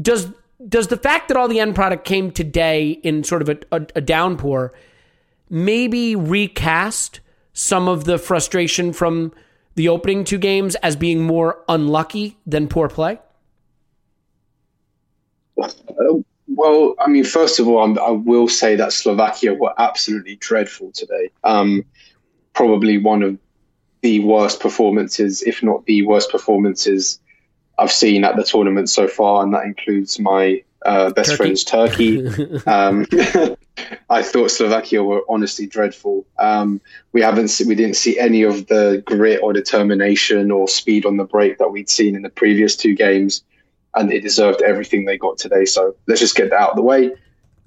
[0.00, 0.32] does
[0.66, 3.86] does the fact that all the end product came today in sort of a, a,
[3.96, 4.72] a downpour
[5.50, 7.20] maybe recast
[7.52, 9.32] some of the frustration from
[9.78, 13.20] the opening two games as being more unlucky than poor play?
[16.48, 20.90] Well, I mean, first of all, I'm, i will say that Slovakia were absolutely dreadful
[20.90, 21.30] today.
[21.44, 21.84] Um,
[22.54, 23.38] probably one of
[24.00, 27.20] the worst performances, if not the worst performances,
[27.78, 31.36] I've seen at the tournament so far, and that includes my uh, best Turkey.
[31.36, 32.26] friend's Turkey.
[32.66, 33.06] um,
[34.10, 36.26] I thought Slovakia were honestly dreadful.
[36.38, 36.80] Um,
[37.12, 41.24] we haven't, we didn't see any of the grit or determination or speed on the
[41.24, 43.44] break that we'd seen in the previous two games
[43.94, 45.64] and they deserved everything they got today.
[45.64, 47.12] So let's just get that out of the way.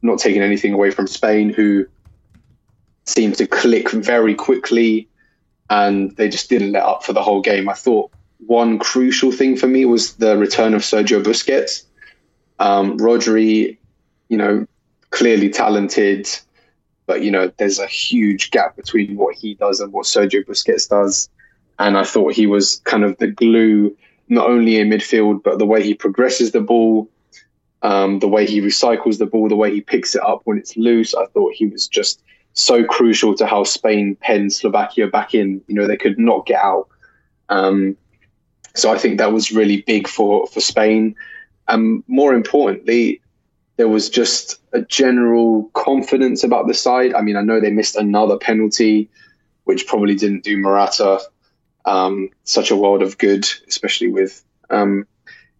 [0.01, 1.85] not taking anything away from Spain, who
[3.05, 5.07] seemed to click very quickly,
[5.69, 7.69] and they just didn't let up for the whole game.
[7.69, 11.83] I thought one crucial thing for me was the return of Sergio Busquets.
[12.61, 13.77] Um, Rodri,
[14.29, 14.67] you know,
[15.09, 16.29] clearly talented,
[17.07, 20.87] but you know, there's a huge gap between what he does and what Sergio Busquets
[20.87, 21.27] does.
[21.79, 23.97] And I thought he was kind of the glue
[24.29, 27.09] not only in midfield, but the way he progresses the ball,
[27.81, 30.77] um, the way he recycles the ball, the way he picks it up when it's
[30.77, 31.15] loose.
[31.15, 32.21] I thought he was just
[32.53, 35.61] so crucial to how Spain penned Slovakia back in.
[35.67, 36.87] You know, they could not get out.
[37.49, 37.97] Um,
[38.75, 41.15] so I think that was really big for, for Spain.
[41.71, 43.21] And more importantly,
[43.77, 47.13] there was just a general confidence about the side.
[47.15, 49.09] I mean, I know they missed another penalty,
[49.63, 51.19] which probably didn't do Morata
[51.85, 55.07] um, such a world of good, especially with um,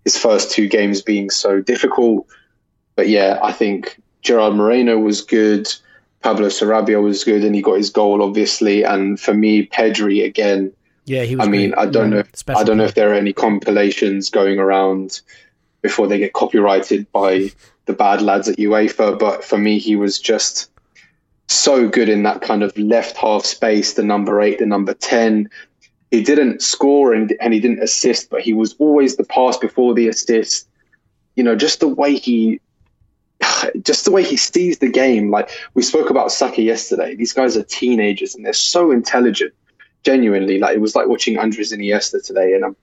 [0.04, 2.28] his first two games being so difficult.
[2.96, 5.68] But yeah, I think Gerard Moreno was good.
[6.22, 8.84] Pablo Sarabia was good, and he got his goal, obviously.
[8.84, 10.72] And for me, Pedri again.
[11.06, 11.48] Yeah, he was.
[11.48, 11.80] I mean, great.
[11.80, 12.20] I don't yeah, know.
[12.20, 15.22] If, I don't know if there are any compilations going around
[15.82, 17.52] before they get copyrighted by
[17.86, 19.18] the bad lads at UEFA.
[19.18, 20.70] But for me, he was just
[21.48, 25.50] so good in that kind of left half space, the number eight, the number ten,
[26.12, 29.94] he didn't score and, and he didn't assist, but he was always the pass before
[29.94, 30.68] the assist.
[31.36, 32.60] You know, just the way he
[33.82, 35.32] just the way he sees the game.
[35.32, 37.16] Like we spoke about Saka yesterday.
[37.16, 39.54] These guys are teenagers and they're so intelligent.
[40.04, 42.76] Genuinely, like it was like watching Andres Iniesta today, and I'm,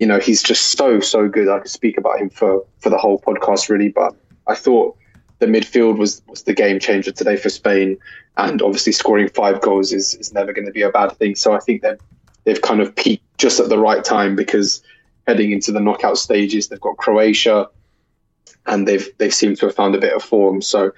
[0.00, 1.48] you know, he's just so so good.
[1.48, 4.16] I could speak about him for for the whole podcast really, but
[4.48, 4.96] I thought
[5.38, 7.98] the midfield was was the game changer today for Spain,
[8.38, 11.36] and obviously scoring five goals is is never going to be a bad thing.
[11.36, 12.00] So I think they've
[12.44, 14.82] they've kind of peaked just at the right time because
[15.28, 17.68] heading into the knockout stages, they've got Croatia,
[18.66, 20.62] and they've they seem to have found a bit of form.
[20.62, 20.92] So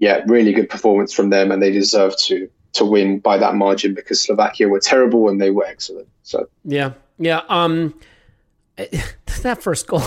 [0.00, 3.94] yeah, really good performance from them, and they deserve to to win by that margin
[3.94, 6.08] because Slovakia were terrible and they were excellent.
[6.24, 7.42] So yeah, yeah.
[7.48, 7.94] Um,
[9.42, 10.02] that first goal.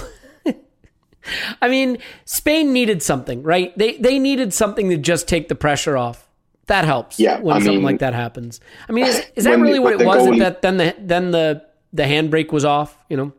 [1.62, 3.78] I mean, Spain needed something, right?
[3.78, 6.28] They they needed something to just take the pressure off.
[6.68, 7.20] That helps.
[7.20, 8.60] Yeah, when I something mean- like that happens.
[8.90, 10.18] I mean, is, is that really the- what it was?
[10.18, 11.64] goalie- That then the then the
[11.94, 12.98] the handbrake was off.
[13.10, 13.34] You know.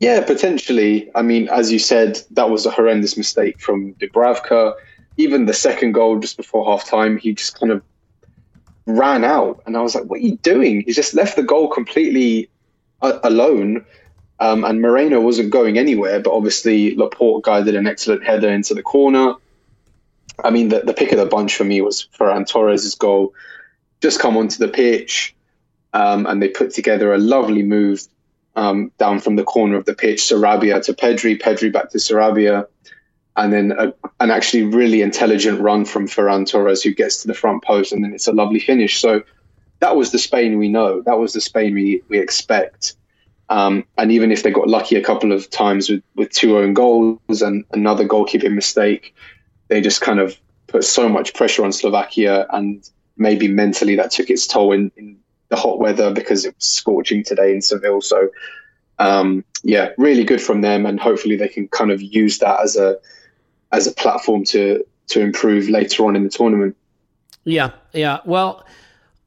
[0.00, 1.10] Yeah, potentially.
[1.14, 4.74] I mean, as you said, that was a horrendous mistake from Dubravka.
[5.16, 7.82] Even the second goal just before half time, he just kind of
[8.86, 9.62] ran out.
[9.64, 10.80] And I was like, what are you doing?
[10.84, 12.48] He just left the goal completely
[13.02, 13.84] uh, alone.
[14.42, 18.82] Um, and Moreno wasn't going anywhere, but obviously Laporte guided an excellent header into the
[18.82, 19.34] corner.
[20.42, 23.34] I mean, the, the pick of the bunch for me was Ferran Torres' goal.
[24.00, 25.32] Just come onto the pitch,
[25.92, 28.02] um, and they put together a lovely move
[28.56, 32.66] um, down from the corner of the pitch, Sarabia to Pedri, Pedri back to Sarabia,
[33.36, 37.34] and then a, an actually really intelligent run from Ferran Torres who gets to the
[37.34, 39.00] front post, and then it's a lovely finish.
[39.00, 39.22] So
[39.78, 41.00] that was the Spain we know.
[41.02, 42.96] That was the Spain we, we expect.
[43.52, 46.72] Um, and even if they got lucky a couple of times with, with two own
[46.72, 49.14] goals and another goalkeeping mistake,
[49.68, 50.38] they just kind of
[50.68, 52.88] put so much pressure on Slovakia, and
[53.18, 55.18] maybe mentally that took its toll in, in
[55.50, 58.00] the hot weather because it was scorching today in Seville.
[58.00, 58.30] So,
[58.98, 62.76] um, yeah, really good from them, and hopefully they can kind of use that as
[62.76, 62.96] a
[63.70, 66.74] as a platform to to improve later on in the tournament.
[67.44, 68.20] Yeah, yeah.
[68.24, 68.64] Well,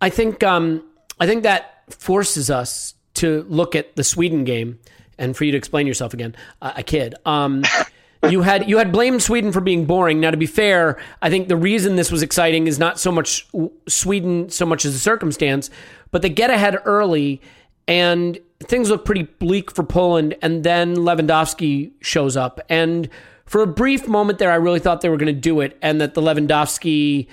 [0.02, 0.84] I think um,
[1.20, 4.80] I think that forces us to look at the Sweden game,
[5.18, 6.36] and for you to explain yourself again.
[6.62, 7.16] Uh, I kid.
[7.26, 7.64] Um,
[8.30, 10.20] you had you had blamed Sweden for being boring.
[10.20, 13.48] Now, to be fair, I think the reason this was exciting is not so much
[13.88, 15.70] Sweden so much as the circumstance,
[16.12, 17.42] but they get ahead early,
[17.88, 20.36] and things look pretty bleak for Poland.
[20.42, 23.10] And then Lewandowski shows up, and
[23.46, 26.02] for a brief moment there, I really thought they were going to do it, and
[26.02, 27.28] that the Lewandowski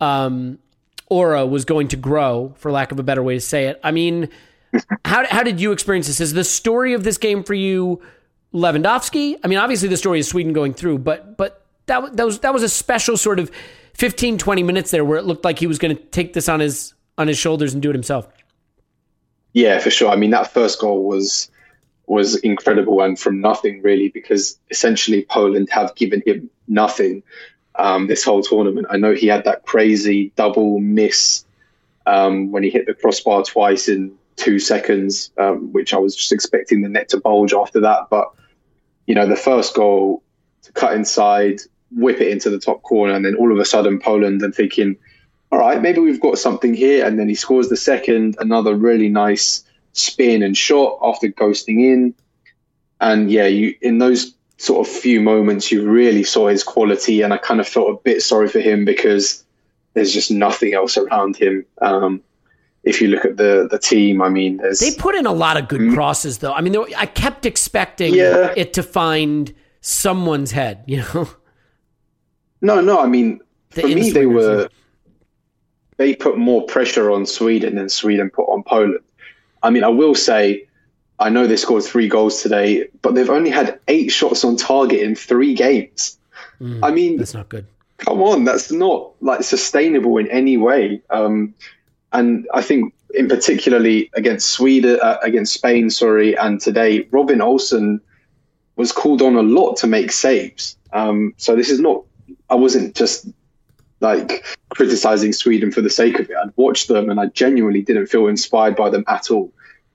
[0.00, 0.58] um,
[1.08, 3.80] aura was going to grow, for lack of a better way to say it.
[3.82, 4.28] I mean,
[5.04, 6.20] how how did you experience this?
[6.20, 8.00] Is the story of this game for you
[8.52, 9.36] Lewandowski?
[9.42, 12.52] I mean, obviously the story is Sweden going through, but but that that was that
[12.52, 13.50] was a special sort of
[13.94, 16.60] 15 20 minutes there where it looked like he was going to take this on
[16.60, 18.28] his on his shoulders and do it himself.
[19.52, 20.10] Yeah, for sure.
[20.10, 21.50] I mean, that first goal was
[22.06, 27.22] was incredible and from nothing really, because essentially Poland have given him nothing
[27.74, 28.86] um, this whole tournament.
[28.90, 31.44] I know he had that crazy double miss
[32.06, 36.32] um, when he hit the crossbar twice in two seconds, um, which I was just
[36.32, 38.08] expecting the net to bulge after that.
[38.08, 38.32] But
[39.06, 40.22] you know, the first goal
[40.62, 41.60] to cut inside,
[41.90, 44.96] whip it into the top corner, and then all of a sudden Poland and thinking,
[45.50, 47.06] all right, maybe we've got something here.
[47.06, 52.14] And then he scores the second, another really nice spin and shot after ghosting in.
[53.00, 57.32] And yeah, you in those sort of few moments, you really saw his quality, and
[57.32, 59.44] I kind of felt a bit sorry for him because
[59.94, 61.64] there's just nothing else around him.
[61.80, 62.22] Um,
[62.84, 65.56] if you look at the the team, I mean, there's They put in a lot
[65.56, 66.52] of good crosses though.
[66.52, 68.52] I mean, I kept expecting Yeah.
[68.56, 71.28] it to find someone's head, you know.
[72.60, 72.98] no, no.
[73.00, 73.40] I mean,
[73.74, 74.68] The for me, they were yeah.
[75.98, 79.00] they put more pressure on Sweden than Sweden put on Poland.
[79.62, 80.66] I mean, I will say,
[81.18, 85.00] I know they scored three goals today, but they've only had eight shots on target
[85.00, 86.16] in three games.
[86.82, 87.66] I mean, That's not good.
[87.98, 91.00] come on, that's not like sustainable in any way.
[91.10, 91.54] Um,
[92.12, 98.00] and I think, in particularly against Sweden, uh, against Spain, sorry, and today, Robin Olsen
[98.76, 100.76] was called on a lot to make saves.
[100.92, 102.04] Um, so this is not.
[102.50, 103.26] I wasn't just
[104.00, 106.36] like criticizing Sweden for the sake of it.
[106.36, 109.52] I'd watched them, and I genuinely didn't feel inspired by them at all.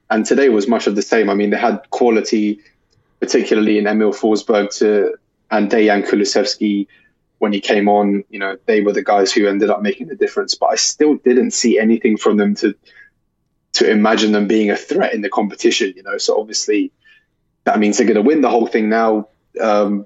[0.10, 1.30] And today was much of the same.
[1.30, 2.60] I mean, they had quality,
[3.20, 5.16] particularly in Emil Forsberg to
[5.50, 6.88] and Dejan Kulusevski
[7.44, 10.16] when he came on, you know, they were the guys who ended up making the
[10.16, 10.56] difference.
[10.56, 12.74] But I still didn't see anything from them to
[13.74, 15.92] to imagine them being a threat in the competition.
[15.94, 16.94] You know, so obviously
[17.66, 19.28] that means they're going to win the whole thing now.
[19.60, 20.06] Um,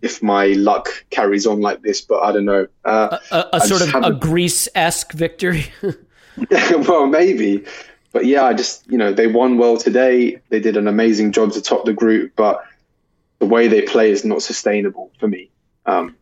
[0.00, 2.68] if my luck carries on like this, but I don't know.
[2.84, 5.66] Uh, A, a I sort of a haven't- Greece esque victory.
[6.86, 7.64] well, maybe.
[8.12, 10.40] But yeah, I just, you know, they won well today.
[10.50, 12.62] They did an amazing job to top the group, but
[13.40, 15.50] the way they play is not sustainable for me.
[15.84, 16.14] Um,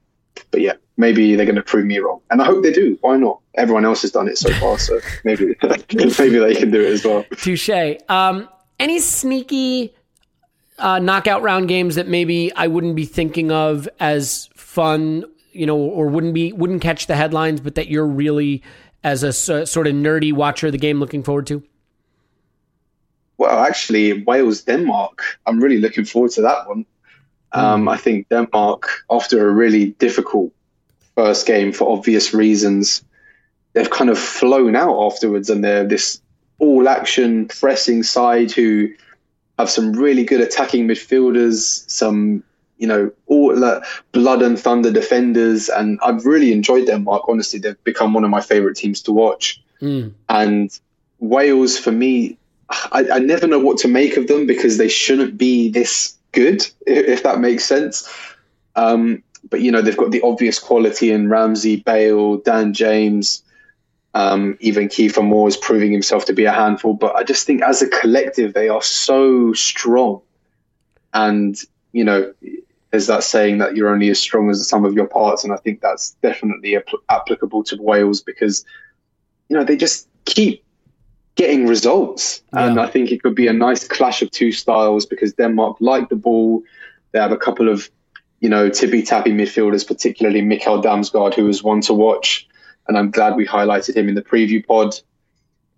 [0.55, 2.21] but yeah, maybe they're going to prove me wrong.
[2.31, 2.97] And I hope they do.
[3.01, 3.41] Why not?
[3.57, 7.05] Everyone else has done it so far, so maybe maybe they can do it as
[7.05, 7.25] well.
[7.37, 7.99] Touche.
[8.09, 8.49] Um,
[8.79, 9.93] any sneaky
[10.79, 15.77] uh, knockout round games that maybe I wouldn't be thinking of as fun you know,
[15.77, 18.63] or wouldn't be wouldn't catch the headlines, but that you're really
[19.03, 21.63] as a sort of nerdy watcher of the game looking forward to?
[23.39, 25.23] Well, actually, Wales Denmark.
[25.47, 26.87] I'm really looking forward to that one.
[27.55, 30.53] Um, I think Denmark, after a really difficult
[31.15, 33.05] first game for obvious reasons,
[33.73, 36.21] they've kind of flown out afterwards, and they're this
[36.59, 38.89] all-action pressing side who
[39.59, 42.43] have some really good attacking midfielders, some
[42.79, 43.81] you know all uh,
[44.13, 47.23] blood and thunder defenders, and I've really enjoyed Denmark.
[47.29, 49.63] Honestly, they've become one of my favourite teams to watch.
[49.81, 50.13] Mm.
[50.29, 50.81] And
[51.21, 52.37] Wales, for me,
[52.69, 56.67] I, I never know what to make of them because they shouldn't be this good,
[56.87, 58.09] if that makes sense.
[58.77, 63.43] Um, but you know they've got the obvious quality in Ramsey, Bale, Dan James,
[64.15, 66.95] um, even Kiefer Moore is proving himself to be a handful.
[66.95, 70.23] But I just think as a collective they are so strong,
[71.13, 71.61] and
[71.93, 72.33] you know
[72.91, 75.53] there's that saying that you're only as strong as the sum of your parts, and
[75.53, 78.65] I think that's definitely apl- applicable to Wales because
[79.49, 80.64] you know they just keep
[81.37, 82.43] getting results.
[82.53, 82.69] Yeah.
[82.69, 86.09] And I think it could be a nice clash of two styles because Denmark like
[86.09, 86.63] the ball.
[87.13, 87.91] They have a couple of,
[88.41, 92.49] you know, tippy tappy midfielders, particularly Mikkel Damsgaard, who was one to watch.
[92.87, 94.95] And I'm glad we highlighted him in the preview pod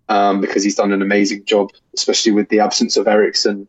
[0.09, 3.67] um, because he's done an amazing job, especially with the absence of Eriksen.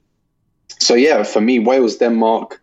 [0.80, 2.60] So, yeah, for me, Wales, Denmark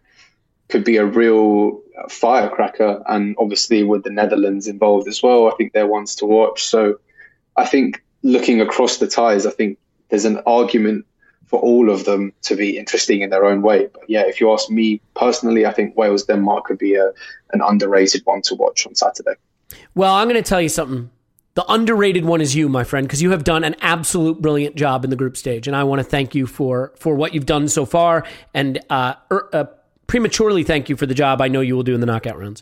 [0.69, 3.03] could be a real firecracker.
[3.07, 6.63] And obviously, with the Netherlands involved as well, I think they're ones to watch.
[6.63, 6.99] So,
[7.55, 9.77] I think looking across the ties, I think
[10.09, 11.05] there's an argument
[11.45, 13.87] for all of them to be interesting in their own way.
[13.93, 17.11] But yeah, if you ask me personally, I think Wales Denmark could be a,
[17.53, 19.35] an underrated one to watch on Saturday.
[19.93, 21.11] Well, I'm going to tell you something.
[21.53, 25.03] The underrated one is you, my friend, because you have done an absolute brilliant job
[25.03, 27.69] in the group stage, and I want to thank you for for what you've done
[27.69, 29.65] so far, and uh, er, uh,
[30.05, 32.61] prematurely thank you for the job I know you will do in the knockout rounds.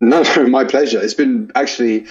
[0.00, 1.00] No, my pleasure.
[1.00, 2.06] It's been actually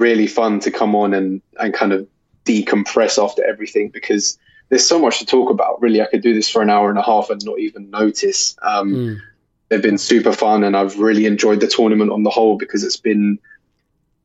[0.00, 2.08] really fun to come on and, and kind of
[2.44, 4.38] decompress after everything because
[4.70, 5.80] there's so much to talk about.
[5.80, 8.56] Really, I could do this for an hour and a half and not even notice.
[8.62, 9.20] Um, mm.
[9.68, 12.96] They've been super fun, and I've really enjoyed the tournament on the whole because it's
[12.96, 13.38] been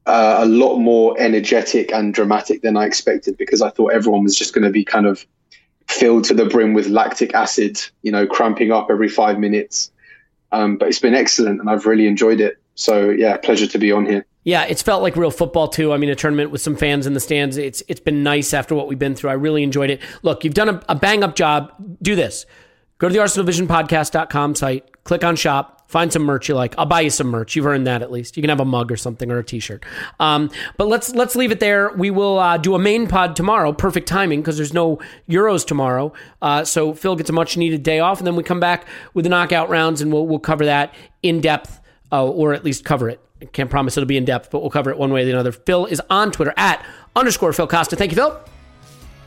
[0.05, 3.37] uh, a lot more energetic and dramatic than I expected.
[3.37, 5.25] Because I thought everyone was just going to be kind of
[5.87, 9.91] filled to the brim with lactic acid, you know, cramping up every five minutes.
[10.51, 12.57] Um, but it's been excellent, and I've really enjoyed it.
[12.75, 14.25] So yeah, pleasure to be on here.
[14.45, 15.91] Yeah, it's felt like real football too.
[15.91, 17.57] I mean, a tournament with some fans in the stands.
[17.57, 19.31] It's it's been nice after what we've been through.
[19.31, 20.01] I really enjoyed it.
[20.21, 21.73] Look, you've done a, a bang up job.
[22.01, 22.45] Do this.
[22.99, 26.75] Go to the ArsenalVisionPodcast.com site, click on shop, find some merch you like.
[26.77, 27.55] I'll buy you some merch.
[27.55, 28.37] You've earned that at least.
[28.37, 29.83] You can have a mug or something or a T-shirt.
[30.19, 31.91] Um, but let's let's leave it there.
[31.93, 33.73] We will uh, do a main pod tomorrow.
[33.73, 36.13] Perfect timing because there's no Euros tomorrow.
[36.39, 39.25] Uh, so Phil gets a much needed day off, and then we come back with
[39.25, 40.93] the knockout rounds, and we'll we'll cover that
[41.23, 41.81] in depth,
[42.11, 44.69] uh, or at least cover it I can't promise it'll be in depth, but we'll
[44.69, 45.51] cover it one way or the other.
[45.51, 47.95] Phil is on Twitter at underscore Phil Costa.
[47.95, 48.39] Thank you, Phil.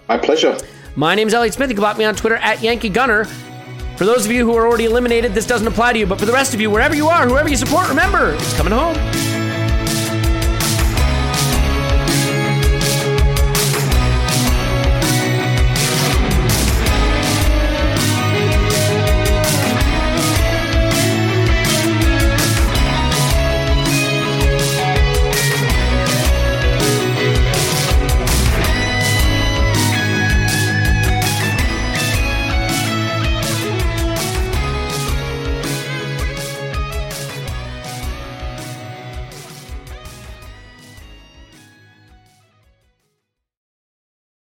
[0.09, 0.57] My pleasure.
[0.97, 1.69] My name is Elliot Smith.
[1.69, 3.27] You can block me on Twitter at Yankee Gunner.
[3.97, 6.07] For those of you who are already eliminated, this doesn't apply to you.
[6.07, 8.73] But for the rest of you, wherever you are, whoever you support, remember, it's coming
[8.73, 8.97] home.